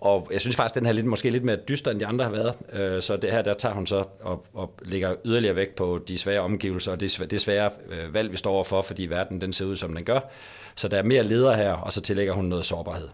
og 0.00 0.28
jeg 0.32 0.40
synes 0.40 0.56
faktisk, 0.56 0.76
at 0.76 0.80
den 0.80 0.86
her 0.86 0.92
lidt, 0.92 1.06
måske 1.06 1.30
lidt 1.30 1.44
mere 1.44 1.56
dyster, 1.56 1.90
end 1.90 2.00
de 2.00 2.06
andre 2.06 2.24
har 2.24 2.32
været. 2.32 2.54
Øh, 2.72 3.02
så 3.02 3.16
det 3.16 3.32
her, 3.32 3.42
der 3.42 3.54
tager 3.54 3.74
hun 3.74 3.86
så 3.86 4.04
og, 4.20 4.44
og 4.54 4.72
lægger 4.84 5.14
yderligere 5.24 5.56
vægt 5.56 5.74
på 5.74 6.00
de 6.08 6.18
svære 6.18 6.40
omgivelser, 6.40 6.92
og 6.92 7.00
det, 7.00 7.26
det 7.30 7.40
svære 7.40 7.70
øh, 7.90 8.14
valg, 8.14 8.32
vi 8.32 8.36
står 8.36 8.52
overfor, 8.52 8.82
fordi 8.82 9.06
verden 9.06 9.40
den 9.40 9.52
ser 9.52 9.64
ud, 9.64 9.76
som 9.76 9.94
den 9.94 10.04
gør. 10.04 10.20
Så 10.76 10.88
der 10.88 10.98
er 10.98 11.02
mere 11.02 11.22
leder 11.22 11.56
her, 11.56 11.72
og 11.72 11.92
så 11.92 12.00
tillægger 12.00 12.32
hun 12.32 12.44
noget 12.44 12.64
sårbarhed. 12.64 13.08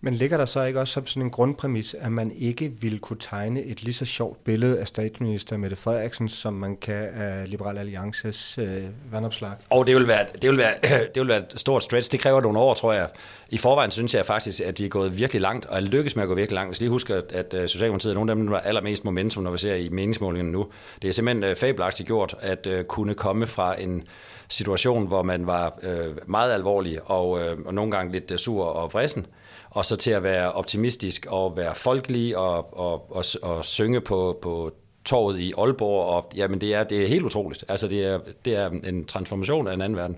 Men 0.00 0.14
ligger 0.14 0.36
der 0.36 0.44
så 0.44 0.62
ikke 0.62 0.80
også 0.80 0.92
som 0.92 1.06
sådan 1.06 1.22
en 1.22 1.30
grundpræmis, 1.30 1.96
at 2.00 2.12
man 2.12 2.32
ikke 2.38 2.72
vil 2.80 2.98
kunne 2.98 3.16
tegne 3.20 3.62
et 3.62 3.82
lige 3.82 3.94
så 3.94 4.04
sjovt 4.04 4.44
billede 4.44 4.80
af 4.80 4.88
statsminister 4.88 5.56
Mette 5.56 5.76
Frederiksen, 5.76 6.28
som 6.28 6.54
man 6.54 6.76
kan 6.76 7.08
af 7.14 7.50
Liberal 7.50 7.78
Alliances 7.78 8.58
øh, 8.58 8.82
vandopslag? 9.12 9.52
Og 9.70 9.86
det 9.86 9.94
vil, 9.94 10.08
være, 10.08 10.26
det, 10.42 10.50
vil 10.50 10.58
være, 10.58 10.74
det 11.14 11.20
vil 11.20 11.28
være 11.28 11.38
et 11.38 11.52
stort 11.56 11.82
stretch. 11.82 12.12
Det 12.12 12.20
kræver 12.20 12.40
nogle 12.40 12.58
år, 12.58 12.74
tror 12.74 12.92
jeg. 12.92 13.08
I 13.50 13.58
forvejen 13.58 13.90
synes 13.90 14.14
jeg 14.14 14.26
faktisk, 14.26 14.60
at 14.60 14.78
de 14.78 14.84
er 14.84 14.88
gået 14.88 15.18
virkelig 15.18 15.42
langt, 15.42 15.66
og 15.66 15.76
er 15.76 15.80
lykkes 15.80 16.16
med 16.16 16.22
at 16.22 16.28
gå 16.28 16.34
virkelig 16.34 16.54
langt. 16.54 16.70
Hvis 16.70 16.80
lige 16.80 16.90
husker, 16.90 17.20
at 17.30 17.54
øh, 17.54 17.68
Socialdemokratiet 17.68 18.10
er 18.10 18.14
nogle 18.14 18.32
af 18.32 18.36
dem, 18.36 18.46
der 18.46 18.56
er 18.56 18.60
allermest 18.60 19.04
momentum, 19.04 19.42
når 19.42 19.50
vi 19.50 19.58
ser 19.58 19.74
i 19.74 19.88
meningsmålingen 19.88 20.52
nu. 20.52 20.66
Det 21.02 21.08
er 21.08 21.12
simpelthen 21.12 21.44
øh, 21.44 21.56
fabelagtigt 21.56 22.06
gjort 22.06 22.34
at 22.40 22.66
øh, 22.66 22.84
kunne 22.84 23.14
komme 23.14 23.46
fra 23.46 23.80
en 23.80 24.02
situation, 24.48 25.06
hvor 25.06 25.22
man 25.22 25.46
var 25.46 25.78
øh, 25.82 26.16
meget 26.26 26.52
alvorlig 26.52 27.10
og, 27.10 27.40
øh, 27.40 27.58
og 27.66 27.74
nogle 27.74 27.90
gange 27.90 28.12
lidt 28.12 28.40
sur 28.40 28.64
og 28.64 28.92
vrissen, 28.92 29.26
og 29.70 29.84
så 29.84 29.96
til 29.96 30.10
at 30.10 30.22
være 30.22 30.52
optimistisk 30.52 31.26
og 31.28 31.56
være 31.56 31.74
folkelig 31.74 32.36
og, 32.36 32.78
og, 32.78 33.16
og, 33.16 33.24
og 33.42 33.64
synge 33.64 34.00
på, 34.00 34.38
på 34.42 34.72
torvet 35.04 35.38
i 35.38 35.52
Aalborg. 35.58 36.04
Og, 36.04 36.32
jamen 36.36 36.60
det 36.60 36.74
er, 36.74 36.84
det 36.84 37.02
er 37.02 37.08
helt 37.08 37.24
utroligt. 37.24 37.64
Altså 37.68 37.88
det 37.88 38.04
er, 38.04 38.20
det 38.44 38.54
er 38.54 38.70
en 38.70 39.04
transformation 39.04 39.68
af 39.68 39.74
en 39.74 39.80
anden 39.80 39.96
verden. 39.96 40.16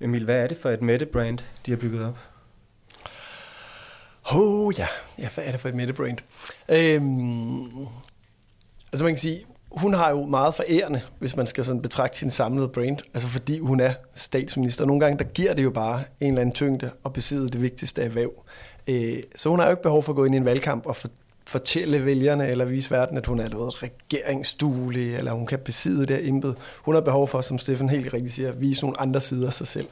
Emil, 0.00 0.24
hvad 0.24 0.42
er 0.42 0.46
det 0.46 0.56
for 0.56 0.70
et 0.70 0.82
Mette-brand, 0.82 1.38
de 1.66 1.70
har 1.70 1.78
bygget 1.78 2.06
op? 2.06 2.18
Oh 4.32 4.74
ja, 4.78 4.86
ja 5.18 5.28
hvad 5.34 5.44
er 5.44 5.50
det 5.50 5.60
for 5.60 5.68
et 5.68 5.74
Mette-brand? 5.74 6.18
Øhm, 6.68 7.86
altså 8.92 9.04
man 9.04 9.12
kan 9.12 9.18
sige, 9.18 9.44
hun 9.76 9.94
har 9.94 10.10
jo 10.10 10.26
meget 10.26 10.54
forærende, 10.54 11.00
hvis 11.18 11.36
man 11.36 11.46
skal 11.46 11.64
sådan 11.64 11.82
betragte 11.82 12.18
sin 12.18 12.30
samlede 12.30 12.68
brand, 12.68 12.98
altså 13.14 13.28
fordi 13.28 13.58
hun 13.58 13.80
er 13.80 13.92
statsminister. 14.14 14.84
Nogle 14.84 15.00
gange, 15.00 15.18
der 15.18 15.24
giver 15.24 15.54
det 15.54 15.64
jo 15.64 15.70
bare 15.70 16.02
en 16.20 16.28
eller 16.28 16.40
anden 16.40 16.54
tyngde 16.54 16.90
at 17.04 17.12
besidde 17.12 17.48
det 17.48 17.62
vigtigste 17.62 18.02
erhverv. 18.02 18.32
Øh, 18.86 19.22
så 19.36 19.48
hun 19.48 19.58
har 19.58 19.66
jo 19.66 19.70
ikke 19.70 19.82
behov 19.82 20.02
for 20.02 20.12
at 20.12 20.16
gå 20.16 20.24
ind 20.24 20.34
i 20.34 20.38
en 20.38 20.44
valgkamp 20.44 20.86
og 20.86 20.96
fortælle 21.46 22.04
vælgerne 22.04 22.48
eller 22.48 22.64
vise 22.64 22.90
verden, 22.90 23.16
at 23.18 23.26
hun 23.26 23.40
er 23.40 23.48
noget 23.48 23.82
regeringsduelig, 23.82 25.16
eller 25.16 25.32
hun 25.32 25.46
kan 25.46 25.58
besidde 25.58 26.06
det 26.06 26.28
embed. 26.28 26.54
Hun 26.82 26.94
har 26.94 27.02
behov 27.02 27.28
for, 27.28 27.40
som 27.40 27.58
Steffen 27.58 27.88
helt 27.88 28.14
rigtigt 28.14 28.32
siger, 28.32 28.48
at 28.48 28.60
vise 28.60 28.82
nogle 28.82 29.00
andre 29.00 29.20
sider 29.20 29.46
af 29.46 29.52
sig 29.52 29.66
selv. 29.66 29.86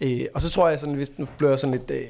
Øh, 0.00 0.26
og 0.34 0.40
så 0.40 0.50
tror 0.50 0.68
jeg, 0.68 0.78
sådan, 0.78 0.94
hvis 0.94 1.10
nu 1.16 1.26
bliver 1.38 1.56
sådan 1.56 1.72
lidt 1.72 1.90
øh, 1.90 2.06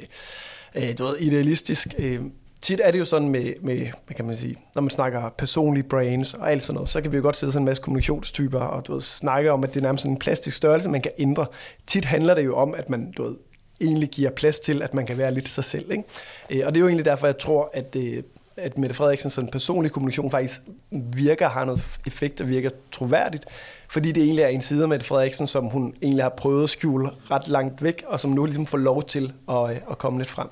øh, 0.74 0.98
du 0.98 1.04
ved, 1.04 1.16
idealistisk, 1.18 1.94
øh, 1.98 2.20
tit 2.62 2.80
er 2.84 2.90
det 2.90 2.98
jo 2.98 3.04
sådan 3.04 3.28
med, 3.28 3.52
med, 3.62 3.76
hvad 3.78 4.14
kan 4.16 4.24
man 4.24 4.34
sige, 4.34 4.56
når 4.74 4.82
man 4.82 4.90
snakker 4.90 5.28
personlige 5.38 5.82
brains 5.84 6.34
og 6.34 6.50
alt 6.50 6.62
sådan 6.62 6.74
noget, 6.74 6.90
så 6.90 7.00
kan 7.00 7.12
vi 7.12 7.16
jo 7.16 7.22
godt 7.22 7.36
sidde 7.36 7.52
sådan 7.52 7.62
en 7.62 7.66
masse 7.66 7.82
kommunikationstyper 7.82 8.60
og 8.60 8.86
du 8.86 8.92
ved, 8.92 9.00
snakke 9.00 9.52
om, 9.52 9.64
at 9.64 9.74
det 9.74 9.80
er 9.80 9.82
nærmest 9.82 10.02
sådan 10.02 10.14
en 10.14 10.18
plastisk 10.18 10.56
størrelse, 10.56 10.90
man 10.90 11.02
kan 11.02 11.12
ændre. 11.18 11.46
Tit 11.86 12.04
handler 12.04 12.34
det 12.34 12.44
jo 12.44 12.56
om, 12.56 12.74
at 12.74 12.90
man 12.90 13.12
du 13.16 13.22
ved, 13.22 13.36
egentlig 13.80 14.08
giver 14.08 14.30
plads 14.30 14.58
til, 14.58 14.82
at 14.82 14.94
man 14.94 15.06
kan 15.06 15.18
være 15.18 15.34
lidt 15.34 15.48
sig 15.48 15.64
selv. 15.64 15.90
Ikke? 15.90 16.04
Øh, 16.50 16.62
og 16.66 16.74
det 16.74 16.76
er 16.76 16.80
jo 16.80 16.88
egentlig 16.88 17.04
derfor, 17.04 17.26
jeg 17.26 17.38
tror, 17.38 17.70
at, 17.74 17.96
øh, 17.96 18.22
at 18.56 18.78
Mette 18.78 18.94
Frederiksen 18.94 19.30
sådan 19.30 19.50
personlig 19.50 19.92
kommunikation 19.92 20.30
faktisk 20.30 20.60
virker, 20.90 21.48
har 21.48 21.64
noget 21.64 21.98
effekt 22.06 22.40
og 22.40 22.48
virker 22.48 22.70
troværdigt, 22.92 23.44
fordi 23.88 24.12
det 24.12 24.22
egentlig 24.22 24.42
er 24.42 24.48
en 24.48 24.62
side 24.62 24.82
af 24.82 24.88
Mette 24.88 25.06
Frederiksen, 25.06 25.46
som 25.46 25.64
hun 25.64 25.94
egentlig 26.02 26.24
har 26.24 26.34
prøvet 26.36 26.62
at 26.62 26.70
skjule 26.70 27.10
ret 27.30 27.48
langt 27.48 27.82
væk, 27.82 28.04
og 28.06 28.20
som 28.20 28.30
nu 28.30 28.44
ligesom 28.44 28.66
får 28.66 28.78
lov 28.78 29.02
til 29.02 29.32
at, 29.48 29.70
øh, 29.70 29.76
at 29.90 29.98
komme 29.98 30.18
lidt 30.18 30.28
frem. 30.28 30.48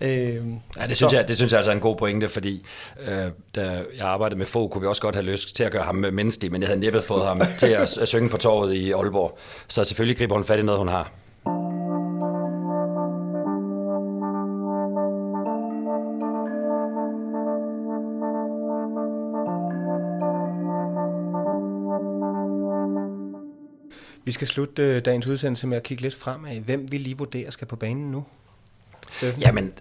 Øh, 0.00 0.08
ja, 0.10 0.86
det 0.86 0.96
synes, 0.96 0.98
så. 0.98 1.16
jeg, 1.16 1.28
det 1.28 1.36
synes 1.36 1.52
jeg 1.52 1.58
altså 1.58 1.70
er 1.70 1.74
en 1.74 1.80
god 1.80 1.96
pointe, 1.96 2.28
fordi 2.28 2.64
øh, 3.00 3.30
da 3.54 3.82
jeg 3.96 4.06
arbejdede 4.06 4.38
med 4.38 4.46
få, 4.46 4.68
kunne 4.68 4.82
vi 4.82 4.86
også 4.86 5.02
godt 5.02 5.14
have 5.14 5.26
lyst 5.26 5.56
til 5.56 5.64
at 5.64 5.72
gøre 5.72 5.82
ham 5.82 5.94
menneskelig, 5.94 6.52
men 6.52 6.62
jeg 6.62 6.68
havde 6.68 6.80
næppe 6.80 7.02
fået 7.02 7.26
ham 7.26 7.40
til 7.58 7.66
at, 7.66 7.98
at 7.98 8.08
synge 8.08 8.28
på 8.28 8.36
torvet 8.36 8.74
i 8.74 8.92
Aalborg. 8.92 9.38
Så 9.68 9.84
selvfølgelig 9.84 10.18
griber 10.18 10.34
hun 10.34 10.44
fat 10.44 10.58
i 10.58 10.62
noget, 10.62 10.78
hun 10.78 10.88
har. 10.88 11.12
Vi 24.24 24.32
skal 24.32 24.46
slutte 24.46 24.82
øh, 24.82 25.04
dagens 25.04 25.26
udsendelse 25.26 25.66
med 25.66 25.76
at 25.76 25.82
kigge 25.82 26.02
lidt 26.02 26.14
fremad. 26.14 26.60
Hvem 26.60 26.92
vil 26.92 27.00
lige 27.00 27.18
vurdere 27.18 27.52
skal 27.52 27.66
på 27.66 27.76
banen 27.76 28.10
nu? 28.10 28.24
Jamen, 29.40 29.72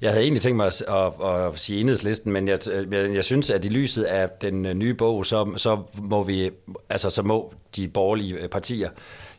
jeg 0.00 0.10
havde 0.10 0.22
egentlig 0.22 0.42
tænkt 0.42 0.56
mig 0.56 0.66
at, 0.66 0.82
at, 0.88 1.46
at 1.46 1.58
sige 1.58 1.80
enhedslisten, 1.80 2.32
men 2.32 2.48
jeg, 2.48 2.58
jeg, 2.90 3.14
jeg 3.14 3.24
synes, 3.24 3.50
at 3.50 3.64
i 3.64 3.68
lyset 3.68 4.04
af 4.04 4.28
den 4.40 4.66
øh, 4.66 4.74
nye 4.74 4.94
bog, 4.94 5.26
så, 5.26 5.52
så 5.56 5.82
må 5.94 6.22
vi, 6.22 6.50
altså 6.88 7.10
så 7.10 7.22
må 7.22 7.54
de 7.76 7.88
borgerlige 7.88 8.34
øh, 8.34 8.48
partier 8.48 8.90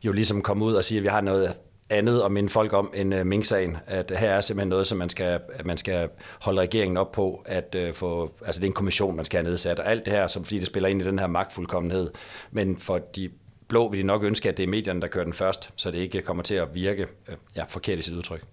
jo 0.04 0.12
ligesom 0.12 0.42
komme 0.42 0.66
ud 0.66 0.74
og 0.74 0.84
sige, 0.84 0.98
at 0.98 1.04
vi 1.04 1.08
har 1.08 1.22
noget 1.22 1.54
andet 1.90 2.22
at 2.22 2.32
minde 2.32 2.50
folk 2.50 2.74
om 2.74 2.92
end 2.94 3.16
uh, 3.16 3.26
Mink-sagen, 3.26 3.78
at 3.88 4.12
her 4.18 4.30
er 4.30 4.42
simpelthen 4.42 4.70
noget, 4.70 4.88
som 4.88 4.98
man 4.98 5.10
skal, 5.10 5.40
at 5.54 5.66
man 5.66 5.78
skal 5.78 6.10
holde 6.42 6.62
regeringen 6.62 6.98
op 6.98 7.12
på, 7.12 7.44
at 7.46 7.76
uh, 7.88 7.94
få, 7.94 8.32
altså 8.46 8.62
det 8.62 8.66
er 8.66 8.70
en 8.70 8.74
kommission, 8.74 9.16
man 9.16 9.26
skal 9.26 9.38
have 9.38 9.50
nedsat, 9.50 9.80
og 9.80 9.90
alt 9.90 10.06
det 10.06 10.14
her, 10.14 10.28
som, 10.28 10.44
fordi 10.44 10.60
det 10.60 10.68
spiller 10.68 10.90
ind 10.90 11.02
i 11.02 11.06
den 11.06 11.20
her 11.20 11.28
magtfuldkommenhed, 11.28 12.12
men 12.52 12.78
for 12.78 12.98
de 12.98 13.30
blå 13.68 13.90
vil 13.90 14.00
de 14.00 14.04
nok 14.04 14.24
ønske, 14.24 14.50
at 14.50 14.58
det 14.58 14.64
er 14.64 14.68
medierne, 14.68 15.02
der 15.02 15.08
kører 15.08 15.24
den 15.24 15.34
først, 15.34 15.70
så 15.76 15.92
det 15.92 15.98
ikke 15.98 16.22
kommer 16.22 16.44
til 16.44 16.56
at 16.56 16.68
virke 16.74 17.08
uh, 17.28 17.34
ja, 17.56 17.64
forkert 17.64 18.00
i 18.00 18.02
sit 18.02 18.14
udtryk. 18.14 18.44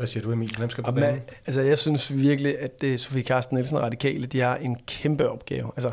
Hvad 0.00 0.06
siger 0.06 0.24
du, 0.24 0.32
Emil? 0.32 0.56
Hvem 0.58 0.70
skal 0.70 0.84
på 0.84 0.92
banen? 0.92 1.20
Altså, 1.46 1.60
jeg 1.60 1.78
synes 1.78 2.14
virkelig, 2.14 2.58
at 2.58 2.80
det 2.80 3.00
Sofie 3.00 3.22
Carsten 3.22 3.56
Nielsen 3.56 3.76
og 3.76 3.82
Radikale, 3.82 4.26
de 4.26 4.40
har 4.40 4.56
en 4.56 4.76
kæmpe 4.86 5.28
opgave. 5.28 5.70
Altså, 5.76 5.90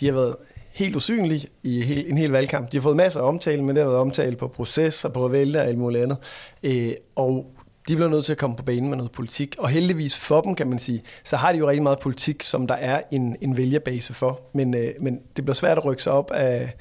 de 0.00 0.06
har 0.06 0.12
været 0.12 0.36
helt 0.72 0.96
usynlige 0.96 1.48
i 1.62 2.08
en 2.10 2.18
hel 2.18 2.30
valgkamp. 2.30 2.72
De 2.72 2.76
har 2.76 2.82
fået 2.82 2.96
masser 2.96 3.20
af 3.20 3.28
omtale, 3.28 3.64
men 3.64 3.76
det 3.76 3.82
har 3.82 3.90
været 3.90 4.00
omtale 4.00 4.36
på 4.36 4.48
proces 4.48 5.04
og 5.04 5.12
på 5.12 5.24
at 5.24 5.32
vælge 5.32 5.58
og 5.58 5.66
alt 5.66 5.78
muligt 5.78 6.02
andet. 6.02 6.16
Øh, 6.62 6.92
og 7.16 7.46
de 7.88 7.94
bliver 7.94 8.08
nødt 8.08 8.24
til 8.24 8.32
at 8.32 8.38
komme 8.38 8.56
på 8.56 8.62
banen 8.62 8.88
med 8.88 8.96
noget 8.96 9.12
politik. 9.12 9.56
Og 9.58 9.68
heldigvis 9.68 10.18
for 10.18 10.40
dem, 10.40 10.54
kan 10.54 10.66
man 10.66 10.78
sige, 10.78 11.02
så 11.24 11.36
har 11.36 11.52
de 11.52 11.58
jo 11.58 11.68
rigtig 11.68 11.82
meget 11.82 11.98
politik, 11.98 12.42
som 12.42 12.66
der 12.66 12.74
er 12.74 13.02
en, 13.10 13.36
en 13.40 13.56
vælgerbase 13.56 14.14
for. 14.14 14.40
Men, 14.54 14.76
øh, 14.76 14.88
men 15.00 15.20
det 15.36 15.44
bliver 15.44 15.54
svært 15.54 15.78
at 15.78 15.84
rykke 15.84 16.02
sig 16.02 16.12
op, 16.12 16.30
af, 16.30 16.74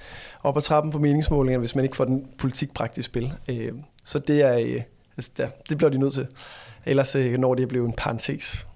op 0.43 0.58
ad 0.58 0.62
trappen 0.62 0.91
på 0.91 1.00
meningsmålinger, 1.00 1.60
hvis 1.60 1.76
man 1.76 1.86
ikke 1.86 1.95
får 1.95 2.06
den 2.06 2.28
politik 2.38 2.74
praktisk 2.74 3.06
spil. 3.06 3.34
Øh, 3.50 3.71
så 4.06 4.19
det 4.19 4.41
er... 4.41 4.58
Øh, 4.58 4.82
Altså, 5.22 5.44
ja, 5.44 5.50
det 5.70 5.78
bliver 5.78 5.90
de 5.90 5.98
nødt 5.98 6.14
til. 6.14 6.28
Ellers 6.86 7.16
øh, 7.16 7.38
når 7.38 7.56
det 7.56 7.68
bliver 7.68 7.86
en 7.86 7.94
parentes. 7.94 8.68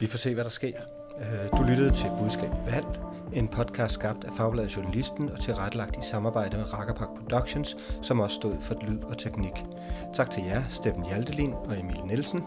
Vi 0.00 0.06
får 0.06 0.18
se, 0.18 0.34
hvad 0.34 0.44
der 0.44 0.50
sker. 0.50 0.72
Øh, 1.20 1.58
du 1.58 1.62
lyttede 1.62 1.90
til 1.90 2.10
Budskab 2.18 2.50
Valg, 2.66 2.86
en 3.32 3.48
podcast 3.48 3.94
skabt 3.94 4.24
af 4.24 4.32
Fagbladet 4.36 4.76
Journalisten 4.76 5.28
og 5.28 5.40
tilrettelagt 5.40 5.96
i 5.96 6.06
samarbejde 6.10 6.56
med 6.56 6.72
Rakkerpak 6.72 7.08
Productions, 7.16 7.76
som 8.02 8.20
også 8.20 8.36
stod 8.36 8.54
for 8.60 8.74
lyd 8.88 8.98
og 9.02 9.18
teknik. 9.18 9.52
Tak 10.14 10.30
til 10.30 10.42
jer, 10.44 10.62
Steffen 10.68 11.06
Hjaltelin 11.06 11.52
og 11.52 11.80
Emil 11.80 12.00
Nielsen. 12.06 12.42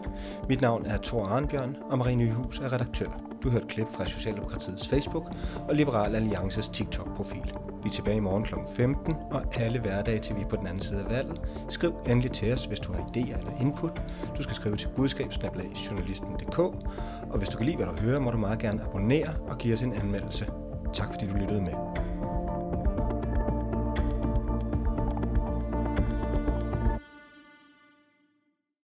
Mit 0.48 0.60
navn 0.60 0.86
er 0.86 0.98
Thor 1.02 1.26
Arnbjørn, 1.26 1.76
og 1.90 1.98
Marie 1.98 2.16
Nyhus 2.16 2.58
er 2.58 2.72
redaktør. 2.72 3.33
Du 3.44 3.50
hørte 3.50 3.66
klip 3.66 3.86
fra 3.88 4.06
Socialdemokratiets 4.06 4.88
Facebook 4.88 5.32
og 5.68 5.74
Liberal 5.74 6.14
Alliances 6.14 6.68
TikTok-profil. 6.68 7.54
Vi 7.82 7.88
er 7.88 7.92
tilbage 7.92 8.16
i 8.16 8.20
morgen 8.20 8.44
kl. 8.44 8.54
15 8.76 9.14
og 9.30 9.42
alle 9.60 9.80
hverdage 9.80 10.18
til 10.18 10.36
vi 10.36 10.40
er 10.40 10.48
på 10.48 10.56
den 10.56 10.66
anden 10.66 10.82
side 10.82 11.00
af 11.00 11.10
valget. 11.10 11.40
Skriv 11.68 11.94
endelig 12.06 12.32
til 12.32 12.52
os, 12.52 12.66
hvis 12.66 12.80
du 12.80 12.92
har 12.92 13.00
idéer 13.00 13.38
eller 13.38 13.60
input. 13.60 14.02
Du 14.36 14.42
skal 14.42 14.56
skrive 14.56 14.76
til 14.76 14.88
budskabsnablag.journalisten.dk 14.96 16.58
og 17.30 17.38
hvis 17.38 17.48
du 17.48 17.56
kan 17.56 17.66
lide, 17.66 17.76
hvad 17.76 17.86
du 17.86 17.92
hører, 17.92 18.20
må 18.20 18.30
du 18.30 18.38
meget 18.38 18.58
gerne 18.58 18.82
abonnere 18.84 19.34
og 19.48 19.58
give 19.58 19.74
os 19.74 19.82
en 19.82 19.92
anmeldelse. 19.92 20.46
Tak 20.92 21.08
fordi 21.12 21.26
du 21.26 21.36
lyttede 21.36 21.62
med. 21.62 22.03